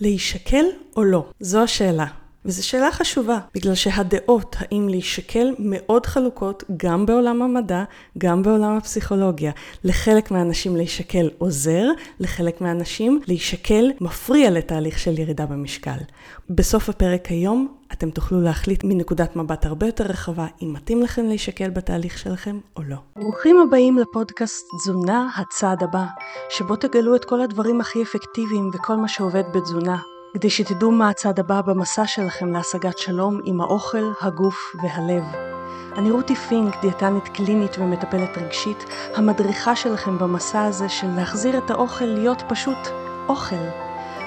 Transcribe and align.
להישקל 0.00 0.64
או 0.96 1.04
לא? 1.04 1.30
זו 1.40 1.62
השאלה. 1.62 2.06
וזו 2.44 2.66
שאלה 2.66 2.92
חשובה, 2.92 3.38
בגלל 3.54 3.74
שהדעות 3.74 4.56
האם 4.58 4.88
להישקל 4.88 5.54
מאוד 5.58 6.06
חלוקות 6.06 6.64
גם 6.76 7.06
בעולם 7.06 7.42
המדע, 7.42 7.84
גם 8.18 8.42
בעולם 8.42 8.76
הפסיכולוגיה. 8.76 9.52
לחלק 9.84 10.30
מהאנשים 10.30 10.76
להישקל 10.76 11.28
עוזר, 11.38 11.84
לחלק 12.20 12.60
מהאנשים 12.60 13.20
להישקל 13.26 13.90
מפריע 14.00 14.50
לתהליך 14.50 14.98
של 14.98 15.18
ירידה 15.18 15.46
במשקל. 15.46 15.98
בסוף 16.50 16.88
הפרק 16.88 17.26
היום 17.26 17.74
אתם 17.92 18.10
תוכלו 18.10 18.40
להחליט 18.40 18.84
מנקודת 18.84 19.36
מבט 19.36 19.66
הרבה 19.66 19.86
יותר 19.86 20.04
רחבה 20.04 20.46
אם 20.62 20.72
מתאים 20.72 21.02
לכם 21.02 21.26
להישקל 21.26 21.70
בתהליך 21.70 22.18
שלכם 22.18 22.58
או 22.76 22.82
לא. 22.82 22.96
ברוכים 23.16 23.56
הבאים 23.60 23.98
לפודקאסט 23.98 24.64
תזונה 24.78 25.28
הצעד 25.36 25.82
הבא, 25.82 26.04
שבו 26.50 26.76
תגלו 26.76 27.16
את 27.16 27.24
כל 27.24 27.40
הדברים 27.40 27.80
הכי 27.80 28.02
אפקטיביים 28.02 28.70
וכל 28.74 28.96
מה 28.96 29.08
שעובד 29.08 29.44
בתזונה. 29.54 29.96
כדי 30.34 30.50
שתדעו 30.50 30.90
מה 30.90 31.08
הצעד 31.08 31.40
הבא 31.40 31.60
במסע 31.60 32.06
שלכם 32.06 32.52
להשגת 32.52 32.98
שלום 32.98 33.40
עם 33.44 33.60
האוכל, 33.60 34.12
הגוף 34.20 34.76
והלב. 34.82 35.24
אני 35.96 36.10
רותי 36.10 36.34
פינק, 36.34 36.80
דיאטנית 36.80 37.28
קלינית 37.28 37.78
ומטפלת 37.78 38.38
רגשית, 38.38 38.84
המדריכה 39.14 39.76
שלכם 39.76 40.18
במסע 40.18 40.62
הזה 40.62 40.88
של 40.88 41.06
להחזיר 41.16 41.58
את 41.58 41.70
האוכל 41.70 42.04
להיות 42.04 42.42
פשוט 42.48 42.78
אוכל, 43.28 43.64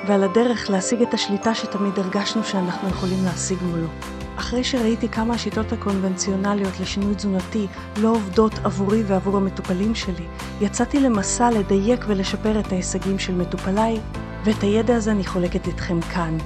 ועל 0.07 0.23
הדרך 0.23 0.69
להשיג 0.69 1.01
את 1.01 1.13
השליטה 1.13 1.55
שתמיד 1.55 1.99
הרגשנו 1.99 2.43
שאנחנו 2.43 2.89
יכולים 2.89 3.25
להשיג 3.25 3.57
מולו. 3.61 3.87
אחרי 4.35 4.63
שראיתי 4.63 5.09
כמה 5.09 5.33
השיטות 5.33 5.71
הקונבנציונליות 5.71 6.79
לשינוי 6.79 7.15
תזונתי 7.15 7.67
לא 7.97 8.09
עובדות 8.09 8.53
עבורי 8.63 9.03
ועבור 9.03 9.37
המטופלים 9.37 9.95
שלי, 9.95 10.25
יצאתי 10.61 10.99
למסע 10.99 11.51
לדייק 11.51 12.05
ולשפר 12.07 12.59
את 12.59 12.71
ההישגים 12.71 13.19
של 13.19 13.35
מטופליי 13.35 13.99
ואת 14.43 14.61
הידע 14.61 14.95
הזה 14.95 15.11
אני 15.11 15.25
חולקת 15.25 15.67
איתכם 15.67 16.01
כאן. 16.01 16.37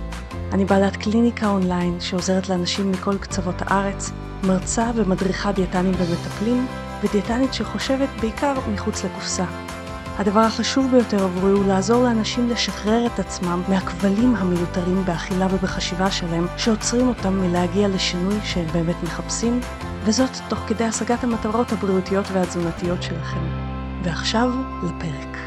אני 0.54 0.66
בעלת 0.66 0.96
קליניקה 0.96 1.48
אונליין 1.48 2.00
שעוזרת 2.00 2.50
לאנשים 2.50 2.92
מכל 2.92 3.18
קצוות 3.18 3.56
הארץ, 3.60 4.12
מרצה 4.44 4.92
ומדריכה 4.96 5.52
דיאטנים 5.52 5.94
ומטפלים, 5.98 6.68
ודיאטנית 7.04 7.54
שחושבת 7.54 8.10
בעיקר 8.22 8.54
מחוץ 8.74 9.04
לקופסה. 9.04 9.46
הדבר 10.18 10.40
החשוב 10.40 10.92
ביותר 10.92 11.24
עבורי 11.24 11.52
הוא 11.52 11.68
לעזור 11.68 12.04
לאנשים 12.04 12.50
לשחרר 12.50 13.06
את 13.06 13.20
עצמם 13.20 13.62
מהכבלים 13.70 14.36
המיותרים 14.36 15.06
באכילה 15.06 15.48
ובחשיבה 15.52 16.12
שלהם, 16.12 16.46
שעוצרים 16.58 17.08
אותם 17.08 17.34
מלהגיע 17.34 17.88
לשינוי 17.88 18.36
שהם 18.44 18.68
באמת 18.74 19.04
מחפשים, 19.04 19.60
וזאת 20.04 20.30
תוך 20.50 20.60
כדי 20.68 20.84
השגת 20.84 21.24
המטרות 21.24 21.72
הבריאותיות 21.72 22.26
והתזונתיות 22.32 23.04
שלכם. 23.04 23.40
ועכשיו 24.04 24.50
לפרק. 24.84 25.38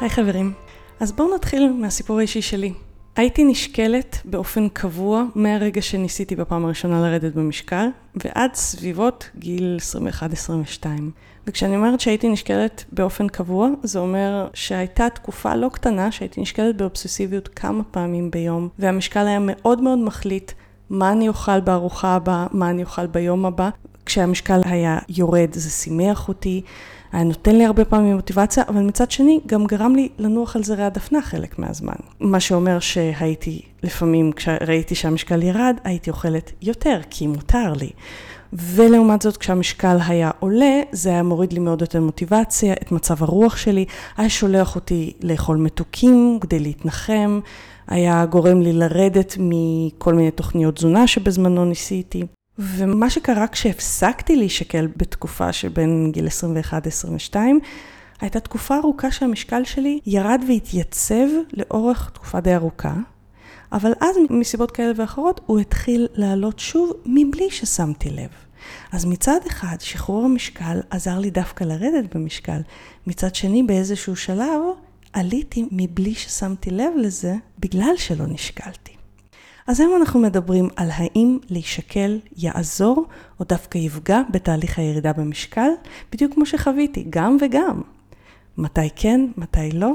היי 0.00 0.10
חברים, 0.10 0.63
אז 1.00 1.12
בואו 1.12 1.34
נתחיל 1.34 1.72
מהסיפור 1.72 2.18
האישי 2.18 2.42
שלי. 2.42 2.72
הייתי 3.16 3.44
נשקלת 3.44 4.18
באופן 4.24 4.68
קבוע 4.68 5.24
מהרגע 5.34 5.82
שניסיתי 5.82 6.36
בפעם 6.36 6.64
הראשונה 6.64 7.00
לרדת 7.02 7.34
במשקל, 7.34 7.86
ועד 8.14 8.54
סביבות 8.54 9.30
גיל 9.38 9.78
21-22. 10.82 10.86
וכשאני 11.46 11.76
אומרת 11.76 12.00
שהייתי 12.00 12.28
נשקלת 12.28 12.84
באופן 12.92 13.28
קבוע, 13.28 13.68
זה 13.82 13.98
אומר 13.98 14.48
שהייתה 14.54 15.10
תקופה 15.10 15.54
לא 15.54 15.68
קטנה 15.68 16.12
שהייתי 16.12 16.40
נשקלת 16.40 16.76
באובססיביות 16.76 17.48
כמה 17.48 17.84
פעמים 17.84 18.30
ביום, 18.30 18.68
והמשקל 18.78 19.26
היה 19.26 19.38
מאוד 19.40 19.80
מאוד 19.80 19.98
מחליט 19.98 20.52
מה 20.90 21.12
אני 21.12 21.28
אוכל 21.28 21.60
בארוחה 21.60 22.14
הבאה, 22.14 22.46
מה 22.52 22.70
אני 22.70 22.82
אוכל 22.82 23.06
ביום 23.06 23.46
הבא. 23.46 23.70
כשהמשקל 24.06 24.60
היה 24.64 24.98
יורד 25.08 25.52
זה 25.52 25.70
שימח 25.70 26.28
אותי, 26.28 26.62
היה 27.14 27.24
נותן 27.24 27.56
לי 27.56 27.64
הרבה 27.64 27.84
פעמים 27.84 28.14
מוטיבציה, 28.14 28.64
אבל 28.68 28.82
מצד 28.82 29.10
שני 29.10 29.40
גם 29.46 29.66
גרם 29.66 29.94
לי 29.94 30.08
לנוח 30.18 30.56
על 30.56 30.64
זרי 30.64 30.82
הדפנה 30.82 31.22
חלק 31.22 31.58
מהזמן. 31.58 31.94
מה 32.20 32.40
שאומר 32.40 32.78
שהייתי, 32.80 33.62
לפעמים 33.82 34.32
כשראיתי 34.32 34.94
שהמשקל 34.94 35.42
ירד, 35.42 35.76
הייתי 35.84 36.10
אוכלת 36.10 36.52
יותר, 36.62 37.00
כי 37.10 37.26
מותר 37.26 37.72
לי. 37.72 37.90
ולעומת 38.52 39.22
זאת, 39.22 39.36
כשהמשקל 39.36 39.96
היה 40.06 40.30
עולה, 40.40 40.82
זה 40.92 41.10
היה 41.10 41.22
מוריד 41.22 41.52
לי 41.52 41.58
מאוד 41.58 41.80
יותר 41.80 42.00
מוטיבציה, 42.00 42.72
את 42.72 42.92
מצב 42.92 43.22
הרוח 43.22 43.56
שלי, 43.56 43.84
היה 44.16 44.28
שולח 44.28 44.74
אותי 44.74 45.12
לאכול 45.22 45.56
מתוקים 45.56 46.38
כדי 46.40 46.58
להתנחם, 46.58 47.40
היה 47.88 48.26
גורם 48.26 48.62
לי 48.62 48.72
לרדת 48.72 49.36
מכל 49.38 50.14
מיני 50.14 50.30
תוכניות 50.30 50.74
תזונה 50.74 51.06
שבזמנו 51.06 51.64
ניסיתי. 51.64 52.26
ומה 52.58 53.10
שקרה 53.10 53.46
כשהפסקתי 53.46 54.36
להישקל 54.36 54.88
בתקופה 54.96 55.52
שבין 55.52 56.10
גיל 56.12 56.26
21-22, 57.32 57.36
הייתה 58.20 58.40
תקופה 58.40 58.76
ארוכה 58.76 59.10
שהמשקל 59.10 59.64
שלי 59.64 60.00
ירד 60.06 60.42
והתייצב 60.48 61.26
לאורך 61.52 62.10
תקופה 62.14 62.40
די 62.40 62.54
ארוכה, 62.54 62.94
אבל 63.72 63.92
אז 64.00 64.16
מסיבות 64.30 64.70
כאלה 64.70 64.92
ואחרות 64.96 65.40
הוא 65.46 65.60
התחיל 65.60 66.08
לעלות 66.14 66.58
שוב 66.58 66.92
מבלי 67.06 67.50
ששמתי 67.50 68.10
לב. 68.10 68.30
אז 68.92 69.04
מצד 69.04 69.40
אחד, 69.46 69.76
שחרור 69.80 70.24
המשקל 70.24 70.80
עזר 70.90 71.18
לי 71.18 71.30
דווקא 71.30 71.64
לרדת 71.64 72.14
במשקל. 72.14 72.60
מצד 73.06 73.34
שני, 73.34 73.62
באיזשהו 73.62 74.16
שלב, 74.16 74.60
עליתי 75.12 75.68
מבלי 75.70 76.14
ששמתי 76.14 76.70
לב 76.70 76.92
לזה, 76.96 77.34
בגלל 77.58 77.96
שלא 77.96 78.26
נשקלתי. 78.26 78.93
אז 79.66 79.80
היום 79.80 79.96
אנחנו 79.96 80.20
מדברים 80.20 80.68
על 80.76 80.88
האם 80.92 81.38
להישקל 81.50 82.18
יעזור 82.36 83.06
או 83.40 83.44
דווקא 83.44 83.78
יפגע 83.78 84.20
בתהליך 84.30 84.78
הירידה 84.78 85.12
במשקל, 85.12 85.68
בדיוק 86.12 86.34
כמו 86.34 86.46
שחוויתי, 86.46 87.04
גם 87.10 87.36
וגם. 87.40 87.80
מתי 88.58 88.90
כן, 88.96 89.20
מתי 89.36 89.70
לא? 89.72 89.92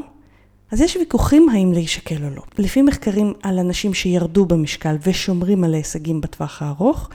אז 0.72 0.82
יש 0.82 0.96
ויכוחים 0.96 1.50
האם 1.50 1.74
להישקל 1.74 2.24
או 2.26 2.30
לא. 2.36 2.42
לפי 2.58 2.82
מחקרים 2.82 3.34
על 3.44 3.60
אנשים 3.60 3.94
שירדו 3.94 4.46
במשקל 4.46 4.96
ושומרים 5.04 5.64
על 5.64 5.74
ההישגים 5.74 6.22
בטווח 6.22 6.62
הארוך, 6.62 7.10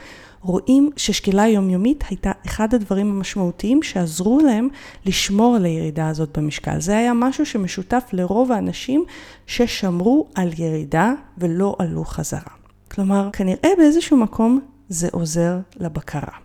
רואים 0.44 0.90
ששקילה 0.96 1.46
יומיומית 1.48 2.04
הייתה 2.08 2.32
אחד 2.46 2.74
הדברים 2.74 3.10
המשמעותיים 3.10 3.82
שעזרו 3.82 4.40
להם 4.40 4.68
לשמור 5.06 5.56
על 5.56 5.64
הירידה 5.64 6.08
הזאת 6.08 6.38
במשקל. 6.38 6.80
זה 6.80 6.96
היה 6.96 7.14
משהו 7.14 7.46
שמשותף 7.46 8.04
לרוב 8.12 8.52
האנשים 8.52 9.04
ששמרו 9.46 10.26
על 10.34 10.50
ירידה 10.58 11.12
ולא 11.38 11.76
עלו 11.78 12.04
חזרה. 12.04 12.52
כלומר, 12.90 13.28
כנראה 13.32 13.68
באיזשהו 13.78 14.16
מקום 14.16 14.60
זה 14.88 15.08
עוזר 15.12 15.58
לבקרה. 15.76 16.43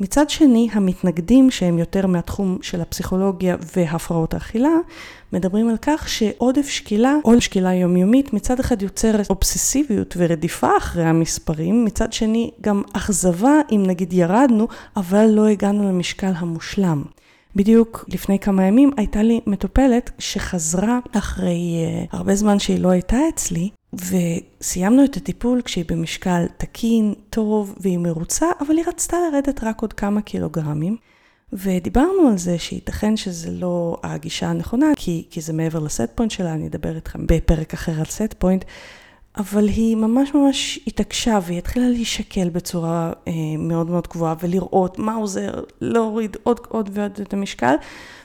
מצד 0.00 0.30
שני, 0.30 0.68
המתנגדים 0.72 1.50
שהם 1.50 1.78
יותר 1.78 2.06
מהתחום 2.06 2.58
של 2.62 2.80
הפסיכולוגיה 2.80 3.56
והפרעות 3.76 4.34
האכילה, 4.34 4.74
מדברים 5.32 5.68
על 5.68 5.76
כך 5.82 6.08
שעודף 6.08 6.68
שקילה 6.68 7.14
או 7.24 7.40
שקילה 7.40 7.74
יומיומית 7.74 8.32
מצד 8.32 8.60
אחד 8.60 8.82
יוצרת 8.82 9.30
אובססיביות 9.30 10.14
ורדיפה 10.18 10.76
אחרי 10.78 11.04
המספרים, 11.04 11.84
מצד 11.84 12.12
שני 12.12 12.50
גם 12.60 12.82
אכזבה 12.92 13.60
אם 13.72 13.82
נגיד 13.86 14.12
ירדנו, 14.12 14.68
אבל 14.96 15.26
לא 15.26 15.46
הגענו 15.46 15.88
למשקל 15.88 16.32
המושלם. 16.36 17.02
בדיוק 17.56 18.04
לפני 18.08 18.38
כמה 18.38 18.64
ימים 18.64 18.90
הייתה 18.96 19.22
לי 19.22 19.40
מטופלת 19.46 20.10
שחזרה 20.18 20.98
אחרי 21.12 21.54
אה, 21.54 22.16
הרבה 22.16 22.34
זמן 22.34 22.58
שהיא 22.58 22.80
לא 22.80 22.88
הייתה 22.88 23.16
אצלי, 23.28 23.70
וסיימנו 23.96 25.04
את 25.04 25.16
הטיפול 25.16 25.62
כשהיא 25.62 25.84
במשקל 25.88 26.46
תקין, 26.56 27.14
טוב 27.30 27.74
והיא 27.80 27.98
מרוצה, 27.98 28.46
אבל 28.60 28.76
היא 28.76 28.84
רצתה 28.88 29.16
לרדת 29.20 29.64
רק 29.64 29.82
עוד 29.82 29.92
כמה 29.92 30.22
קילוגרמים. 30.22 30.96
ודיברנו 31.52 32.28
על 32.28 32.38
זה 32.38 32.58
שייתכן 32.58 33.16
שזה 33.16 33.50
לא 33.50 33.96
הגישה 34.02 34.46
הנכונה, 34.46 34.86
כי, 34.96 35.26
כי 35.30 35.40
זה 35.40 35.52
מעבר 35.52 35.78
ל 35.78 35.86
set 35.86 36.10
point 36.14 36.30
שלה, 36.30 36.54
אני 36.54 36.66
אדבר 36.66 36.96
איתכם 36.96 37.26
בפרק 37.26 37.74
אחר 37.74 37.98
על 37.98 38.04
set 38.04 38.34
point, 38.38 38.64
אבל 39.36 39.68
היא 39.68 39.96
ממש 39.96 40.34
ממש 40.34 40.80
התעקשה 40.86 41.38
והיא 41.42 41.58
התחילה 41.58 41.88
להישקל 41.88 42.48
בצורה 42.48 43.12
אה, 43.28 43.32
מאוד 43.58 43.90
מאוד 43.90 44.08
גבוהה 44.10 44.34
ולראות 44.40 44.98
מה 44.98 45.14
עוזר 45.14 45.52
להוריד 45.80 46.36
עוד, 46.42 46.60
עוד 46.68 46.90
ועוד 46.92 47.20
את 47.22 47.32
המשקל, 47.32 47.74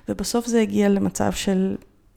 ובסוף 0.10 0.48
זה 0.48 0.62
הגיע 0.62 0.90
למצב 0.90 1.32
של 1.32 1.76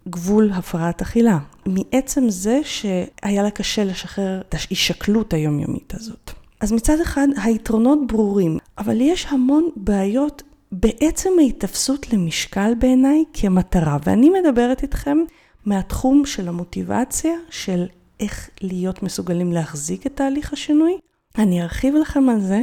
גבול 0.09 0.51
הפרעת 0.55 1.03
אכילה. 1.03 1.39
מעצם 1.67 2.25
זה 2.29 2.61
שהיה 2.65 3.43
לה 3.43 3.51
קשה 3.51 3.85
לשחרר 3.85 4.41
את 4.41 4.55
ההישקלות 4.55 5.33
היומיומית 5.33 5.95
הזאת. 5.95 6.31
אז 6.61 6.73
מצד 6.73 7.01
אחד 7.01 7.29
היתרונות 7.37 8.07
ברורים, 8.07 8.59
אבל 8.79 9.01
יש 9.01 9.27
המון 9.31 9.69
בעיות 9.77 10.43
בעצם 10.73 11.31
ההתאפסות 11.41 12.13
למשקל 12.13 12.73
בעיניי 12.79 13.25
כמטרה, 13.33 13.99
ואני 14.07 14.31
מדברת 14.31 14.83
איתכם 14.83 15.19
מהתחום 15.67 16.27
של 16.27 16.49
המוטיבציה 16.49 17.35
של 17.51 17.87
איך 18.21 18.51
להיות 18.61 19.03
מסוגלים 19.03 19.53
להחזיק 19.53 20.07
את 20.07 20.17
תהליך 20.17 20.53
השינוי. 20.53 20.99
אני 21.39 21.63
ארחיב 21.63 21.95
לכם 21.95 22.29
על 22.29 22.41
זה. 22.41 22.63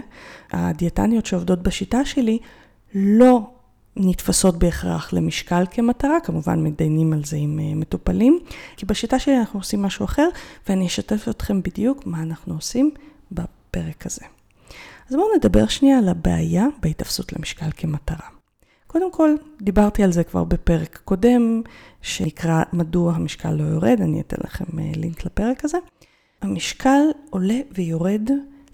הדיאטניות 0.51 1.25
שעובדות 1.25 1.63
בשיטה 1.63 2.05
שלי 2.05 2.39
לא 2.95 3.41
נתפסות 4.03 4.57
בהכרח 4.59 5.13
למשקל 5.13 5.63
כמטרה, 5.71 6.19
כמובן 6.19 6.63
מתדיינים 6.63 7.13
על 7.13 7.23
זה 7.23 7.37
עם 7.37 7.59
אה, 7.59 7.75
מטופלים, 7.75 8.39
כי 8.77 8.85
בשיטה 8.85 9.19
שלי 9.19 9.37
אנחנו 9.37 9.59
עושים 9.59 9.81
משהו 9.81 10.05
אחר, 10.05 10.27
ואני 10.69 10.87
אשתף 10.87 11.25
אתכם 11.29 11.61
בדיוק 11.61 12.05
מה 12.05 12.21
אנחנו 12.21 12.53
עושים 12.53 12.91
בפרק 13.31 14.05
הזה. 14.05 14.25
אז 15.09 15.15
בואו 15.15 15.27
נדבר 15.37 15.67
שנייה 15.67 15.97
על 15.97 16.09
הבעיה 16.09 16.65
בהתאפסות 16.81 17.33
למשקל 17.33 17.69
כמטרה. 17.77 18.27
קודם 18.87 19.11
כל, 19.11 19.35
דיברתי 19.61 20.03
על 20.03 20.11
זה 20.11 20.23
כבר 20.23 20.43
בפרק 20.43 21.01
קודם, 21.05 21.61
שנקרא 22.01 22.63
מדוע 22.73 23.13
המשקל 23.13 23.51
לא 23.51 23.63
יורד, 23.63 24.01
אני 24.01 24.21
אתן 24.21 24.37
לכם 24.43 24.65
לינק 24.95 25.25
לפרק 25.25 25.65
הזה. 25.65 25.77
המשקל 26.41 27.01
עולה 27.29 27.59
ויורד 27.71 28.29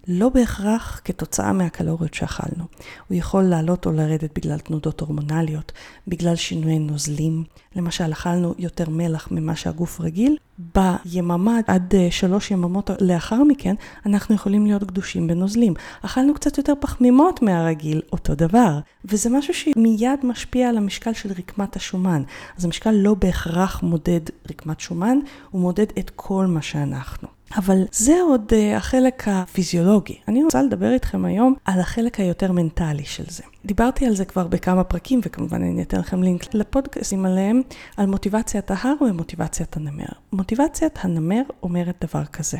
לא 0.07 0.29
בהכרח 0.29 1.01
כתוצאה 1.05 1.53
מהקלוריות 1.53 2.13
שאכלנו. 2.13 2.63
הוא 3.07 3.17
יכול 3.17 3.43
לעלות 3.43 3.85
או 3.85 3.91
לרדת 3.91 4.29
בגלל 4.35 4.59
תנודות 4.59 5.01
הורמונליות, 5.01 5.71
בגלל 6.07 6.35
שינויי 6.35 6.79
נוזלים. 6.79 7.43
למשל, 7.75 8.11
אכלנו 8.11 8.53
יותר 8.57 8.89
מלח 8.89 9.27
ממה 9.31 9.55
שהגוף 9.55 10.01
רגיל, 10.01 10.37
ביממה 10.75 11.59
עד 11.67 11.95
אה, 11.95 12.07
שלוש 12.11 12.51
יממות 12.51 12.89
לאחר 13.01 13.43
מכן, 13.43 13.75
אנחנו 14.05 14.35
יכולים 14.35 14.65
להיות 14.65 14.83
גדושים 14.83 15.27
בנוזלים. 15.27 15.73
אכלנו 16.01 16.33
קצת 16.33 16.57
יותר 16.57 16.73
פחמימות 16.79 17.41
מהרגיל, 17.41 18.01
אותו 18.11 18.35
דבר. 18.35 18.79
וזה 19.05 19.29
משהו 19.29 19.53
שמיד 19.53 20.19
משפיע 20.23 20.69
על 20.69 20.77
המשקל 20.77 21.13
של 21.13 21.29
רקמת 21.31 21.75
השומן. 21.75 22.23
אז 22.57 22.65
המשקל 22.65 22.91
לא 22.91 23.13
בהכרח 23.13 23.83
מודד 23.83 24.21
רקמת 24.49 24.79
שומן, 24.79 25.17
הוא 25.51 25.61
מודד 25.61 25.87
את 25.99 26.11
כל 26.15 26.45
מה 26.45 26.61
שאנחנו. 26.61 27.36
אבל 27.55 27.83
זה 27.91 28.21
עוד 28.21 28.51
uh, 28.51 28.77
החלק 28.77 29.23
הפיזיולוגי. 29.27 30.17
אני 30.27 30.43
רוצה 30.43 30.63
לדבר 30.63 30.93
איתכם 30.93 31.25
היום 31.25 31.55
על 31.65 31.79
החלק 31.79 32.19
היותר 32.19 32.51
מנטלי 32.51 33.05
של 33.05 33.23
זה. 33.27 33.43
דיברתי 33.65 34.05
על 34.05 34.15
זה 34.15 34.25
כבר 34.25 34.47
בכמה 34.47 34.83
פרקים, 34.83 35.19
וכמובן 35.23 35.61
אני 35.61 35.81
אתן 35.81 35.99
לכם 35.99 36.23
לינק 36.23 36.53
לפודקאסים 36.53 37.25
עליהם, 37.25 37.61
על 37.97 38.05
מוטיבציית 38.05 38.71
ההר 38.71 38.93
ומוטיבציית 39.01 39.77
הנמר. 39.77 40.05
מוטיבציית 40.33 40.99
הנמר 41.01 41.41
אומרת 41.63 42.05
דבר 42.05 42.25
כזה, 42.25 42.57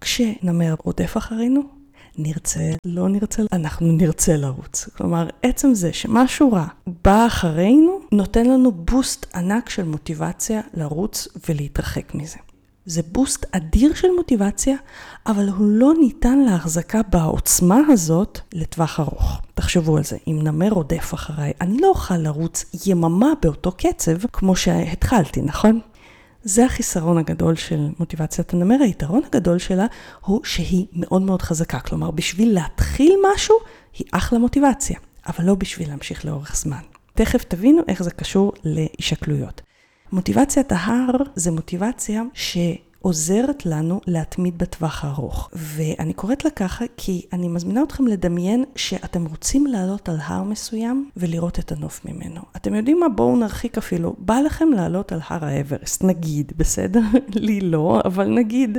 כשנמר 0.00 0.74
רודף 0.84 1.16
אחרינו, 1.16 1.62
נרצה, 2.18 2.60
לא 2.84 3.08
נרצה, 3.08 3.42
אנחנו 3.52 3.92
נרצה 3.92 4.36
לרוץ. 4.36 4.88
כלומר, 4.96 5.28
עצם 5.42 5.74
זה 5.74 5.92
שמשהו 5.92 6.52
רע 6.52 6.66
בא 7.04 7.26
אחרינו, 7.26 8.00
נותן 8.12 8.46
לנו 8.46 8.72
בוסט 8.72 9.26
ענק 9.34 9.68
של 9.68 9.84
מוטיבציה 9.84 10.60
לרוץ 10.74 11.28
ולהתרחק 11.48 12.14
מזה. 12.14 12.36
זה 12.90 13.02
בוסט 13.12 13.46
אדיר 13.52 13.94
של 13.94 14.08
מוטיבציה, 14.16 14.76
אבל 15.26 15.48
הוא 15.48 15.66
לא 15.68 15.92
ניתן 16.00 16.38
להחזקה 16.38 17.00
בעוצמה 17.10 17.80
הזאת 17.88 18.38
לטווח 18.52 19.00
ארוך. 19.00 19.40
תחשבו 19.54 19.96
על 19.96 20.04
זה, 20.04 20.16
אם 20.28 20.38
נמר 20.42 20.68
רודף 20.68 21.14
אחריי, 21.14 21.52
אני 21.60 21.80
לא 21.80 21.88
אוכל 21.88 22.16
לרוץ 22.16 22.64
יממה 22.86 23.32
באותו 23.42 23.72
קצב 23.72 24.26
כמו 24.32 24.56
שהתחלתי, 24.56 25.42
נכון? 25.42 25.80
זה 26.42 26.64
החיסרון 26.64 27.18
הגדול 27.18 27.56
של 27.56 27.88
מוטיבציית 27.98 28.52
הנמר. 28.52 28.76
היתרון 28.80 29.22
הגדול 29.26 29.58
שלה 29.58 29.86
הוא 30.20 30.40
שהיא 30.44 30.86
מאוד 30.92 31.22
מאוד 31.22 31.42
חזקה. 31.42 31.80
כלומר, 31.80 32.10
בשביל 32.10 32.54
להתחיל 32.54 33.16
משהו, 33.34 33.56
היא 33.98 34.06
אחלה 34.12 34.38
מוטיבציה, 34.38 34.98
אבל 35.26 35.44
לא 35.44 35.54
בשביל 35.54 35.88
להמשיך 35.88 36.24
לאורך 36.24 36.56
זמן. 36.56 36.82
תכף 37.14 37.44
תבינו 37.44 37.82
איך 37.88 38.02
זה 38.02 38.10
קשור 38.10 38.52
להישקלויות. 38.64 39.62
מוטיבציית 40.12 40.72
ההר 40.72 41.16
זה 41.34 41.50
מוטיבציה 41.50 42.22
שעוזרת 42.34 43.66
לנו 43.66 44.00
להתמיד 44.06 44.58
בטווח 44.58 45.04
הארוך. 45.04 45.50
ואני 45.52 46.12
קוראת 46.12 46.44
לה 46.44 46.50
ככה 46.50 46.84
כי 46.96 47.26
אני 47.32 47.48
מזמינה 47.48 47.82
אתכם 47.82 48.06
לדמיין 48.06 48.64
שאתם 48.76 49.26
רוצים 49.26 49.66
לעלות 49.66 50.08
על 50.08 50.16
הר 50.22 50.42
מסוים 50.42 51.10
ולראות 51.16 51.58
את 51.58 51.72
הנוף 51.72 52.04
ממנו. 52.04 52.40
אתם 52.56 52.74
יודעים 52.74 53.00
מה? 53.00 53.08
בואו 53.08 53.36
נרחיק 53.36 53.78
אפילו. 53.78 54.14
בא 54.18 54.34
לכם 54.34 54.68
לעלות 54.68 55.12
על 55.12 55.20
הר 55.28 55.44
האברסט, 55.44 56.04
נגיד, 56.04 56.52
בסדר? 56.56 57.00
לי 57.34 57.60
לא, 57.60 58.00
אבל 58.04 58.28
נגיד 58.28 58.78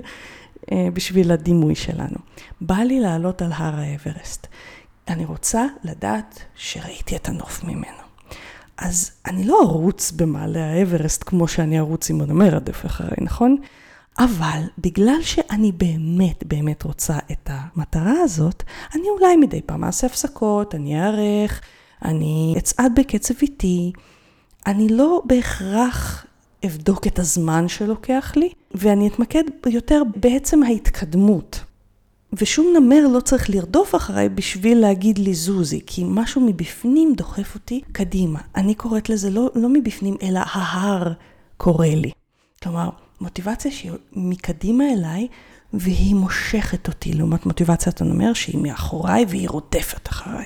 אה, 0.71 0.87
בשביל 0.93 1.31
הדימוי 1.31 1.75
שלנו. 1.75 2.17
בא 2.61 2.77
לי 2.77 2.99
לעלות 2.99 3.41
על 3.41 3.51
הר 3.51 3.79
האברסט. 3.79 4.47
אני 5.07 5.25
רוצה 5.25 5.65
לדעת 5.83 6.39
שראיתי 6.55 7.15
את 7.15 7.29
הנוף 7.29 7.63
ממנו. 7.63 8.10
אז 8.81 9.11
אני 9.25 9.43
לא 9.43 9.61
ארוץ 9.61 10.11
במעלה 10.11 10.65
האברסט 10.65 11.23
כמו 11.25 11.47
שאני 11.47 11.79
ארוץ 11.79 12.09
עם 12.09 12.21
הנמר 12.21 12.55
עדף 12.55 12.85
אחרי, 12.85 13.15
נכון? 13.21 13.57
אבל 14.19 14.61
בגלל 14.77 15.21
שאני 15.21 15.71
באמת 15.71 16.43
באמת 16.43 16.83
רוצה 16.83 17.17
את 17.31 17.49
המטרה 17.53 18.13
הזאת, 18.23 18.63
אני 18.95 19.03
אולי 19.09 19.35
מדי 19.35 19.61
פעם 19.61 19.83
אעשה 19.83 20.07
הפסקות, 20.07 20.75
אני 20.75 21.01
אערך, 21.01 21.61
אני 22.05 22.55
אצעד 22.57 22.99
בקצב 22.99 23.33
איטי, 23.41 23.91
אני 24.67 24.89
לא 24.89 25.21
בהכרח 25.25 26.25
אבדוק 26.65 27.07
את 27.07 27.19
הזמן 27.19 27.67
שלוקח 27.67 28.33
לי, 28.35 28.49
ואני 28.71 29.07
אתמקד 29.07 29.43
יותר 29.65 30.01
בעצם 30.15 30.63
ההתקדמות. 30.63 31.63
ושום 32.33 32.73
נמר 32.77 33.07
לא 33.07 33.19
צריך 33.19 33.49
לרדוף 33.49 33.95
אחריי 33.95 34.29
בשביל 34.29 34.77
להגיד 34.77 35.17
לי 35.17 35.33
זוזי, 35.33 35.81
כי 35.85 36.03
משהו 36.07 36.41
מבפנים 36.41 37.13
דוחף 37.17 37.55
אותי 37.55 37.81
קדימה. 37.91 38.39
אני 38.55 38.75
קוראת 38.75 39.09
לזה 39.09 39.29
לא, 39.29 39.49
לא 39.55 39.69
מבפנים, 39.69 40.17
אלא 40.23 40.39
ההר 40.45 41.13
קורא 41.57 41.87
לי. 41.87 42.11
כלומר, 42.63 42.89
מוטיבציה 43.21 43.71
שהיא 43.71 43.91
מקדימה 44.11 44.83
אליי, 44.93 45.27
והיא 45.73 46.15
מושכת 46.15 46.87
אותי, 46.87 47.13
לעומת 47.13 47.45
מוטיבציית 47.45 48.01
הנמר 48.01 48.33
שהיא 48.33 48.61
מאחוריי 48.61 49.25
והיא 49.29 49.49
רודפת 49.49 50.09
אחריי. 50.09 50.45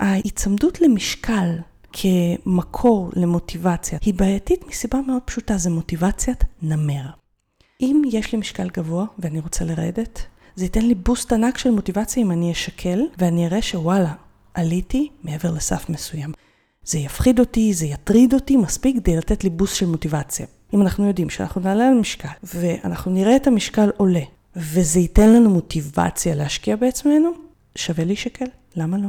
ההיצמדות 0.00 0.80
למשקל 0.80 1.58
כמקור 1.92 3.10
למוטיבציה 3.16 3.98
היא 4.02 4.14
בעייתית 4.14 4.66
מסיבה 4.68 5.00
מאוד 5.06 5.22
פשוטה, 5.24 5.56
זה 5.56 5.70
מוטיבציית 5.70 6.44
נמר. 6.62 7.06
אם 7.80 8.02
יש 8.10 8.32
לי 8.32 8.38
משקל 8.38 8.68
גבוה 8.68 9.04
ואני 9.18 9.40
רוצה 9.40 9.64
לרדת, 9.64 10.26
זה 10.56 10.64
ייתן 10.64 10.86
לי 10.86 10.94
בוסט 10.94 11.32
ענק 11.32 11.58
של 11.58 11.70
מוטיבציה 11.70 12.22
אם 12.22 12.30
אני 12.30 12.52
אשקל 12.52 13.00
ואני 13.18 13.46
אראה 13.46 13.62
שוואלה, 13.62 14.12
עליתי 14.54 15.08
מעבר 15.22 15.50
לסף 15.50 15.88
מסוים. 15.88 16.32
זה 16.84 16.98
יפחיד 16.98 17.40
אותי, 17.40 17.74
זה 17.74 17.86
יטריד 17.86 18.34
אותי 18.34 18.56
מספיק 18.56 18.96
כדי 18.96 19.16
לתת 19.16 19.44
לי 19.44 19.50
בוסט 19.50 19.76
של 19.76 19.86
מוטיבציה. 19.86 20.46
אם 20.74 20.82
אנחנו 20.82 21.06
יודעים 21.06 21.30
שאנחנו 21.30 21.60
נעלה 21.60 21.88
על 21.88 21.94
משקל 21.94 22.28
ואנחנו 22.42 23.12
נראה 23.12 23.36
את 23.36 23.46
המשקל 23.46 23.90
עולה 23.96 24.22
וזה 24.56 25.00
ייתן 25.00 25.28
לנו 25.32 25.50
מוטיבציה 25.50 26.34
להשקיע 26.34 26.76
בעצמנו, 26.76 27.30
שווה 27.76 28.04
להישקל, 28.04 28.46
למה 28.76 28.98
לא? 28.98 29.08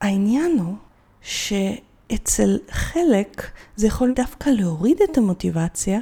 העניין 0.00 0.58
הוא 0.58 0.74
שאצל 1.20 2.58
חלק 2.70 3.50
זה 3.76 3.86
יכול 3.86 4.12
דווקא 4.16 4.50
להוריד 4.50 4.98
את 5.10 5.18
המוטיבציה 5.18 6.00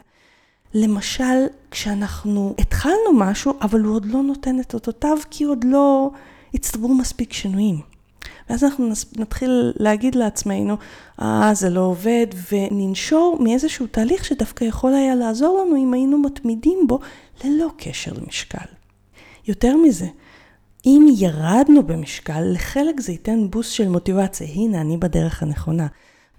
למשל, 0.75 1.47
כשאנחנו 1.71 2.55
התחלנו 2.59 3.13
משהו, 3.15 3.53
אבל 3.61 3.81
הוא 3.81 3.95
עוד 3.95 4.07
לא 4.07 4.23
נותן 4.23 4.61
את 4.61 4.75
אותותיו, 4.75 5.19
כי 5.31 5.45
עוד 5.45 5.65
לא 5.65 6.11
הצטברו 6.55 6.95
מספיק 6.95 7.33
שינויים. 7.33 7.81
ואז 8.51 8.65
אנחנו 8.65 8.89
נתחיל 9.17 9.73
להגיד 9.77 10.15
לעצמנו, 10.15 10.77
אה, 11.23 11.51
זה 11.55 11.71
לא 11.71 11.81
עובד, 11.81 12.27
וננשור 12.53 13.39
מאיזשהו 13.41 13.87
תהליך 13.87 14.25
שדווקא 14.25 14.65
יכול 14.65 14.95
היה 14.95 15.15
לעזור 15.15 15.65
לנו 15.65 15.77
אם 15.77 15.95
היינו 15.95 16.19
מתמידים 16.19 16.79
בו 16.87 16.99
ללא 17.45 17.69
קשר 17.77 18.13
למשקל. 18.13 18.67
יותר 19.49 19.77
מזה, 19.77 20.07
אם 20.87 21.07
ירדנו 21.19 21.83
במשקל, 21.83 22.41
לחלק 22.53 23.01
זה 23.01 23.13
ייתן 23.13 23.51
בוסט 23.51 23.73
של 23.73 23.89
מוטיבציה, 23.89 24.47
הנה 24.47 24.81
אני 24.81 24.97
בדרך 24.97 25.43
הנכונה. 25.43 25.87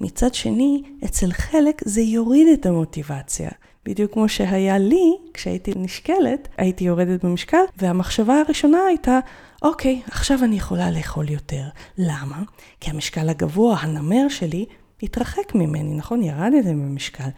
מצד 0.02 0.34
שני, 0.34 0.84
אצל 1.06 1.32
חלק 1.32 1.82
זה 1.86 2.02
יוריד 2.02 2.48
את 2.60 2.66
המוטיבציה. 2.66 3.50
בדיוק 3.86 4.14
כמו 4.14 4.30
שהיה 4.30 4.78
לי, 4.78 5.16
כשהייתי 5.34 5.74
נשקלת, 5.76 6.48
הייתי 6.58 6.84
יורדת 6.84 7.26
במשקל, 7.26 7.58
והמחשבה 7.78 8.42
הראשונה 8.42 8.78
הייתה, 8.88 9.20
אוקיי, 9.62 10.02
עכשיו 10.12 10.40
אני 10.44 10.56
יכולה 10.56 10.92
לאכול 10.92 11.30
יותר. 11.30 11.64
למה? 11.98 12.44
כי 12.80 12.90
המשקל 12.92 13.30
הגבוה, 13.30 13.78
הנמר 13.78 14.30
שלי, 14.30 14.66
התרחק 15.04 15.56
ממני, 15.56 15.94
נכון? 15.96 16.24
ירדתי 16.24 16.70
במשקל. 16.70 17.30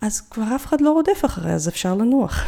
אז 0.00 0.20
כבר 0.20 0.44
אף 0.54 0.66
אחד 0.66 0.80
לא 0.80 0.90
רודף 0.90 1.24
אחרי, 1.24 1.52
אז 1.52 1.68
אפשר 1.68 1.94
לנוח. 1.94 2.44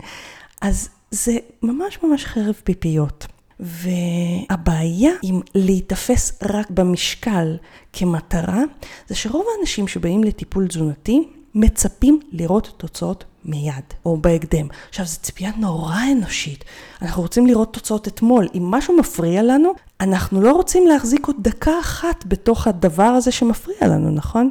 אז 0.62 0.88
זה 1.10 1.36
ממש 1.62 1.98
ממש 2.02 2.24
חרב 2.24 2.54
פיפיות. 2.64 3.26
והבעיה 3.60 5.10
עם 5.22 5.40
להיתפס 5.54 6.38
רק 6.42 6.70
במשקל 6.70 7.56
כמטרה, 7.92 8.62
זה 9.08 9.14
שרוב 9.14 9.44
האנשים 9.56 9.88
שבאים 9.88 10.24
לטיפול 10.24 10.68
תזונתי, 10.68 11.28
מצפים 11.54 12.20
לראות 12.32 12.72
תוצאות 12.76 13.24
מיד, 13.44 13.84
או 14.06 14.16
בהקדם. 14.16 14.66
עכשיו, 14.88 15.06
זו 15.06 15.18
ציפייה 15.20 15.50
נורא 15.56 16.00
אנושית. 16.12 16.64
אנחנו 17.02 17.22
רוצים 17.22 17.46
לראות 17.46 17.72
תוצאות 17.72 18.08
אתמול. 18.08 18.48
אם 18.54 18.62
משהו 18.70 18.96
מפריע 18.96 19.42
לנו, 19.42 19.72
אנחנו 20.00 20.40
לא 20.40 20.52
רוצים 20.52 20.86
להחזיק 20.86 21.26
עוד 21.26 21.36
דקה 21.40 21.80
אחת 21.80 22.24
בתוך 22.26 22.66
הדבר 22.66 23.02
הזה 23.02 23.32
שמפריע 23.32 23.78
לנו, 23.82 24.10
נכון? 24.10 24.50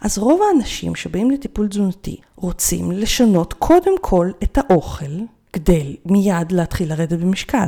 אז 0.00 0.18
רוב 0.18 0.40
האנשים 0.42 0.94
שבאים 0.94 1.30
לטיפול 1.30 1.68
תזונתי 1.68 2.16
רוצים 2.36 2.92
לשנות 2.92 3.52
קודם 3.52 3.98
כל 4.00 4.30
את 4.42 4.58
האוכל 4.58 5.20
כדי 5.52 5.96
מיד 6.06 6.52
להתחיל 6.52 6.88
לרדת 6.88 7.18
במשקל. 7.18 7.66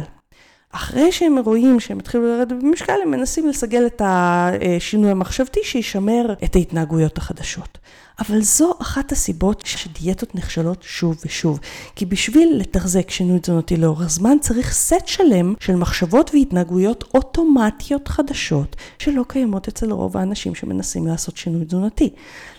אחרי 0.74 1.12
שהם 1.12 1.38
רואים 1.38 1.80
שהם 1.80 1.98
התחילו 1.98 2.24
לרדת 2.24 2.62
במשקל, 2.62 2.96
הם 3.02 3.10
מנסים 3.10 3.48
לסגל 3.48 3.86
את 3.86 4.02
השינוי 4.04 5.10
המחשבתי 5.10 5.60
שישמר 5.62 6.34
את 6.44 6.56
ההתנהגויות 6.56 7.18
החדשות. 7.18 7.78
אבל 8.18 8.40
זו 8.42 8.74
אחת 8.82 9.12
הסיבות 9.12 9.62
שדיאטות 9.66 10.34
נכשלות 10.34 10.82
שוב 10.82 11.16
ושוב. 11.26 11.60
כי 11.96 12.06
בשביל 12.06 12.56
לתחזק 12.60 13.10
שינוי 13.10 13.38
תזונתי 13.38 13.76
לאורך 13.76 14.10
זמן, 14.10 14.36
צריך 14.40 14.72
סט 14.72 15.06
שלם 15.06 15.54
של 15.60 15.76
מחשבות 15.76 16.30
והתנהגויות 16.34 17.04
אוטומטיות 17.14 18.08
חדשות, 18.08 18.76
שלא 18.98 19.24
קיימות 19.28 19.68
אצל 19.68 19.92
רוב 19.92 20.16
האנשים 20.16 20.54
שמנסים 20.54 21.06
לעשות 21.06 21.36
שינוי 21.36 21.64
תזונתי. 21.64 22.10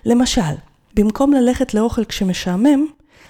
למשל, 0.06 0.42
במקום 0.94 1.34
ללכת 1.34 1.74
לאוכל 1.74 2.06
כשמשעמם, 2.06 2.86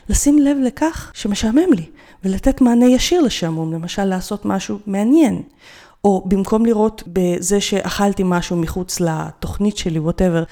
לשים 0.09 0.39
לב 0.39 0.57
לכך 0.63 1.11
שמשעמם 1.13 1.73
לי, 1.73 1.85
ולתת 2.25 2.61
מענה 2.61 2.85
ישיר 2.85 3.21
לשעמום, 3.21 3.73
למשל 3.73 4.05
לעשות 4.05 4.45
משהו 4.45 4.77
מעניין. 4.87 5.41
או 6.03 6.23
במקום 6.25 6.65
לראות 6.65 7.03
בזה 7.07 7.61
שאכלתי 7.61 8.23
משהו 8.25 8.57
מחוץ 8.57 8.99
לתוכנית 8.99 9.77
שלי, 9.77 9.99
ווטאבר, 9.99 10.43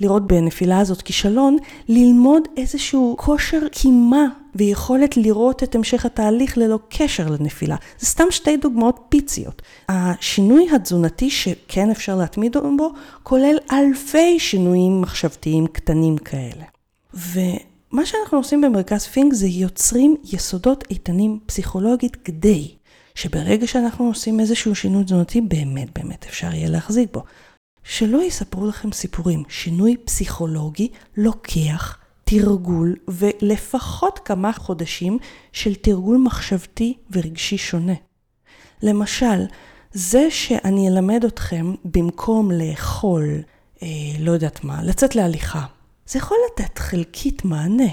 לראות 0.00 0.26
בנפילה 0.26 0.78
הזאת 0.78 1.02
כישלון, 1.02 1.56
ללמוד 1.88 2.42
איזשהו 2.56 3.16
כושר 3.18 3.68
קימה 3.68 4.24
ויכולת 4.54 5.16
לראות 5.16 5.62
את 5.62 5.74
המשך 5.74 6.06
התהליך 6.06 6.58
ללא 6.58 6.78
קשר 6.88 7.26
לנפילה. 7.28 7.76
זה 7.98 8.06
סתם 8.06 8.24
שתי 8.30 8.56
דוגמאות 8.56 9.00
פיציות. 9.08 9.62
השינוי 9.88 10.68
התזונתי 10.74 11.30
שכן 11.30 11.90
אפשר 11.90 12.16
להתמיד 12.16 12.56
בו, 12.78 12.92
כולל 13.22 13.56
אלפי 13.72 14.38
שינויים 14.38 15.00
מחשבתיים 15.00 15.66
קטנים 15.66 16.16
כאלה. 16.18 16.64
ומה 17.92 18.06
שאנחנו 18.06 18.38
עושים 18.38 18.60
במרכז 18.60 19.06
פינק 19.06 19.32
זה 19.32 19.46
יוצרים 19.46 20.16
יסודות 20.24 20.84
איתנים 20.90 21.40
פסיכולוגית 21.46 22.16
כדי 22.16 22.74
שברגע 23.14 23.66
שאנחנו 23.66 24.06
עושים 24.06 24.40
איזשהו 24.40 24.74
שינוי 24.74 25.04
תזונתי, 25.04 25.40
באמת 25.40 25.98
באמת 25.98 26.24
אפשר 26.24 26.54
יהיה 26.54 26.68
להחזיק 26.68 27.12
בו. 27.12 27.22
שלא 27.84 28.22
יספרו 28.22 28.66
לכם 28.66 28.92
סיפורים. 28.92 29.42
שינוי 29.48 29.96
פסיכולוגי 30.04 30.88
לוקח 31.16 31.98
תרגול 32.24 32.96
ולפחות 33.08 34.18
כמה 34.18 34.52
חודשים 34.52 35.18
של 35.52 35.74
תרגול 35.74 36.16
מחשבתי 36.16 36.94
ורגשי 37.10 37.58
שונה. 37.58 37.94
למשל, 38.82 39.46
זה 39.92 40.30
שאני 40.30 40.88
אלמד 40.88 41.24
אתכם 41.24 41.74
במקום 41.84 42.50
לאכול, 42.50 43.24
אה, 43.82 43.88
לא 44.20 44.32
יודעת 44.32 44.64
מה, 44.64 44.82
לצאת 44.82 45.16
להליכה, 45.16 45.66
זה 46.06 46.18
יכול 46.18 46.36
לתת 46.52 46.78
חלקית 46.78 47.44
מענה. 47.44 47.88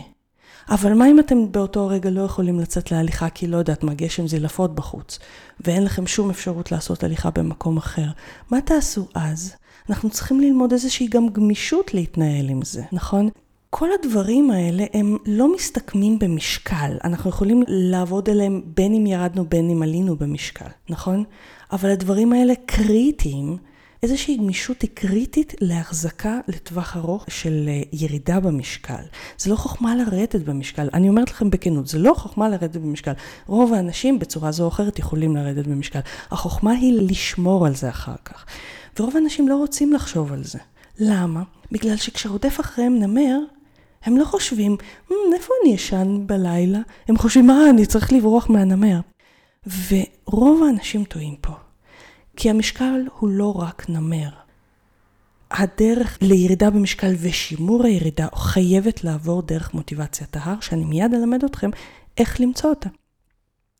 אבל 0.69 0.93
מה 0.93 1.09
אם 1.09 1.19
אתם 1.19 1.51
באותו 1.51 1.87
רגע 1.87 2.09
לא 2.09 2.21
יכולים 2.21 2.59
לצאת 2.59 2.91
להליכה 2.91 3.29
כי 3.29 3.47
לא 3.47 3.57
יודעת 3.57 3.83
מה, 3.83 3.93
גשם 3.93 4.27
זילפות 4.27 4.75
בחוץ, 4.75 5.19
ואין 5.59 5.83
לכם 5.83 6.07
שום 6.07 6.29
אפשרות 6.29 6.71
לעשות 6.71 7.03
הליכה 7.03 7.29
במקום 7.29 7.77
אחר? 7.77 8.07
מה 8.51 8.61
תעשו 8.61 9.07
אז? 9.15 9.55
אנחנו 9.89 10.09
צריכים 10.09 10.41
ללמוד 10.41 10.71
איזושהי 10.71 11.07
גם 11.07 11.29
גמישות 11.29 11.93
להתנהל 11.93 12.49
עם 12.49 12.61
זה, 12.61 12.83
נכון? 12.91 13.29
כל 13.69 13.89
הדברים 13.99 14.51
האלה 14.51 14.85
הם 14.93 15.17
לא 15.25 15.55
מסתכמים 15.55 16.19
במשקל, 16.19 16.97
אנחנו 17.03 17.29
יכולים 17.29 17.63
לעבוד 17.67 18.29
עליהם 18.29 18.61
בין 18.65 18.93
אם 18.93 19.07
ירדנו 19.07 19.45
בין 19.45 19.69
אם 19.69 19.83
עלינו 19.83 20.15
במשקל, 20.15 20.69
נכון? 20.89 21.23
אבל 21.71 21.89
הדברים 21.89 22.33
האלה 22.33 22.53
קריטיים, 22.65 23.57
איזושהי 24.03 24.37
גמישות 24.37 24.81
היא 24.81 24.89
קריטית 24.93 25.53
להחזקה 25.61 26.39
לטווח 26.47 26.97
ארוך 26.97 27.25
של 27.29 27.65
אה, 27.67 27.81
ירידה 27.93 28.39
במשקל. 28.39 29.03
זה 29.37 29.49
לא 29.49 29.55
חוכמה 29.55 29.95
לרדת 29.95 30.35
במשקל, 30.35 30.89
אני 30.93 31.09
אומרת 31.09 31.31
לכם 31.31 31.49
בכנות, 31.49 31.87
זה 31.87 31.99
לא 31.99 32.13
חוכמה 32.13 32.49
לרדת 32.49 32.77
במשקל. 32.77 33.11
רוב 33.47 33.73
האנשים 33.73 34.19
בצורה 34.19 34.51
זו 34.51 34.63
או 34.63 34.67
אחרת 34.67 34.99
יכולים 34.99 35.35
לרדת 35.35 35.67
במשקל. 35.67 35.99
החוכמה 36.31 36.71
היא 36.71 37.01
לשמור 37.01 37.65
על 37.65 37.75
זה 37.75 37.89
אחר 37.89 38.15
כך. 38.25 38.45
ורוב 38.99 39.15
האנשים 39.15 39.47
לא 39.47 39.55
רוצים 39.55 39.93
לחשוב 39.93 40.33
על 40.33 40.43
זה. 40.43 40.59
למה? 40.99 41.43
בגלל 41.71 41.95
שכשרודף 41.95 42.59
אחריהם 42.59 42.99
נמר, 42.99 43.37
הם 44.03 44.17
לא 44.17 44.25
חושבים, 44.25 44.77
איפה 45.35 45.53
אני 45.63 45.75
אשן 45.75 46.23
בלילה? 46.25 46.79
הם 47.07 47.17
חושבים, 47.17 47.49
אה, 47.49 47.69
אני 47.69 47.85
צריך 47.85 48.13
לברוח 48.13 48.49
מהנמר. 48.49 48.99
ורוב 49.67 50.63
האנשים 50.63 51.03
טועים 51.03 51.35
פה. 51.41 51.68
כי 52.39 52.49
המשקל 52.49 53.01
הוא 53.19 53.29
לא 53.29 53.53
רק 53.55 53.89
נמר. 53.89 54.29
הדרך 55.51 56.17
לירידה 56.21 56.69
במשקל 56.69 57.13
ושימור 57.21 57.85
הירידה 57.85 58.27
חייבת 58.35 59.03
לעבור 59.03 59.41
דרך 59.41 59.73
מוטיבציית 59.73 60.35
ההר, 60.35 60.55
שאני 60.61 60.85
מיד 60.85 61.13
אלמד 61.13 61.43
אתכם 61.43 61.69
איך 62.17 62.41
למצוא 62.41 62.69
אותה. 62.69 62.89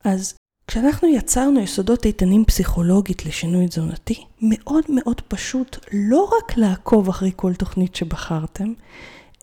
אז 0.04 0.34
כשאנחנו 0.68 1.08
יצרנו 1.08 1.60
יסודות 1.60 2.06
איתנים 2.06 2.46
פסיכולוגית 2.46 3.26
לשינוי 3.26 3.68
תזונתי, 3.68 4.26
מאוד 4.42 4.84
מאוד 4.90 5.22
פשוט 5.22 5.78
לא 5.94 6.30
רק 6.38 6.58
לעקוב 6.58 7.10
אחרי 7.10 7.32
כל 7.36 7.54
תוכנית 7.54 7.96
שבחרתם, 7.96 8.74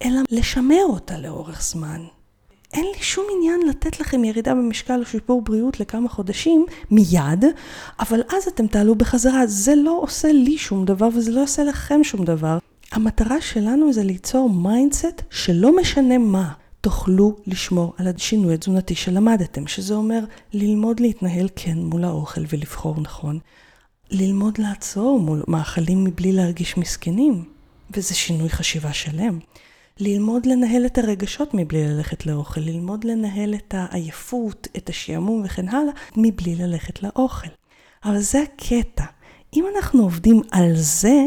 אלא 0.04 0.20
לשמר 0.30 0.84
אותה 0.88 1.18
לאורך 1.18 1.62
זמן. 1.62 2.04
אין 2.76 2.84
לי 2.84 3.02
שום 3.02 3.26
עניין 3.36 3.60
לתת 3.68 4.00
לכם 4.00 4.24
ירידה 4.24 4.54
במשקל 4.54 5.00
או 5.00 5.06
שיפור 5.06 5.42
בריאות 5.42 5.80
לכמה 5.80 6.08
חודשים 6.08 6.66
מיד, 6.90 7.44
אבל 8.00 8.20
אז 8.28 8.48
אתם 8.48 8.66
תעלו 8.66 8.94
בחזרה. 8.94 9.46
זה 9.46 9.74
לא 9.74 9.98
עושה 10.02 10.32
לי 10.32 10.58
שום 10.58 10.84
דבר 10.84 11.08
וזה 11.14 11.32
לא 11.32 11.42
עושה 11.42 11.64
לכם 11.64 12.04
שום 12.04 12.24
דבר. 12.24 12.58
המטרה 12.92 13.40
שלנו 13.40 13.92
זה 13.92 14.04
ליצור 14.04 14.50
mindset 14.50 15.22
שלא 15.30 15.76
משנה 15.76 16.18
מה. 16.18 16.52
תוכלו 16.80 17.36
לשמור 17.46 17.94
על 17.98 18.08
השינוי 18.08 18.54
התזונתי 18.54 18.94
שלמדתם, 18.94 19.66
שזה 19.66 19.94
אומר 19.94 20.20
ללמוד 20.52 21.00
להתנהל 21.00 21.48
כן 21.56 21.78
מול 21.78 22.04
האוכל 22.04 22.40
ולבחור 22.48 23.00
נכון, 23.00 23.38
ללמוד 24.10 24.58
לעצור 24.58 25.20
מול 25.20 25.42
מאכלים 25.48 26.04
מבלי 26.04 26.32
להרגיש 26.32 26.76
מסכנים, 26.76 27.44
וזה 27.90 28.14
שינוי 28.14 28.48
חשיבה 28.48 28.92
שלם. 28.92 29.38
ללמוד 30.00 30.46
לנהל 30.46 30.86
את 30.86 30.98
הרגשות 30.98 31.54
מבלי 31.54 31.88
ללכת 31.88 32.26
לאוכל, 32.26 32.60
ללמוד 32.60 33.04
לנהל 33.04 33.54
את 33.54 33.74
העייפות, 33.76 34.68
את 34.76 34.88
השעמום 34.88 35.42
וכן 35.44 35.68
הלאה, 35.68 35.92
מבלי 36.16 36.54
ללכת 36.54 37.02
לאוכל. 37.02 37.48
אבל 38.04 38.18
זה 38.18 38.42
הקטע. 38.42 39.04
אם 39.56 39.64
אנחנו 39.76 40.02
עובדים 40.02 40.42
על 40.50 40.72
זה, 40.74 41.24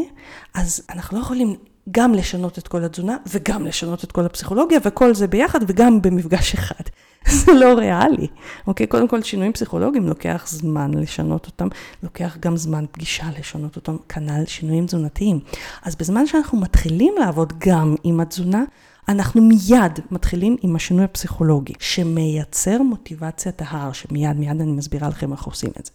אז 0.53 0.81
אנחנו 0.89 1.17
לא 1.17 1.23
יכולים 1.23 1.55
גם 1.91 2.13
לשנות 2.13 2.57
את 2.57 2.67
כל 2.67 2.83
התזונה 2.83 3.17
וגם 3.27 3.65
לשנות 3.65 4.03
את 4.03 4.11
כל 4.11 4.25
הפסיכולוגיה 4.25 4.79
וכל 4.83 5.13
זה 5.13 5.27
ביחד 5.27 5.59
וגם 5.67 6.01
במפגש 6.01 6.53
אחד. 6.53 6.83
זה 7.45 7.53
לא 7.53 7.73
ריאלי, 7.73 8.27
אוקיי? 8.67 8.87
קודם 8.87 9.07
כל 9.07 9.21
שינויים 9.23 9.53
פסיכולוגיים 9.53 10.07
לוקח 10.07 10.45
זמן 10.47 10.93
לשנות 10.93 11.45
אותם, 11.45 11.67
לוקח 12.03 12.37
גם 12.39 12.57
זמן 12.57 12.85
פגישה 12.91 13.25
לשנות 13.39 13.75
אותם, 13.75 13.95
כנ"ל 14.09 14.45
שינויים 14.45 14.85
תזונתיים. 14.85 15.39
אז 15.83 15.95
בזמן 15.95 16.27
שאנחנו 16.27 16.59
מתחילים 16.59 17.13
לעבוד 17.19 17.53
גם 17.57 17.95
עם 18.03 18.19
התזונה, 18.19 18.63
אנחנו 19.09 19.41
מיד 19.41 19.99
מתחילים 20.11 20.55
עם 20.61 20.75
השינוי 20.75 21.05
הפסיכולוגי, 21.05 21.73
שמייצר 21.79 22.81
מוטיבציית 22.81 23.61
ההר, 23.65 23.91
שמיד 23.91 24.37
מיד 24.37 24.61
אני 24.61 24.71
מסבירה 24.71 25.09
לכם 25.09 25.31
איך 25.31 25.43
עושים 25.43 25.69
את 25.79 25.85
זה. 25.85 25.91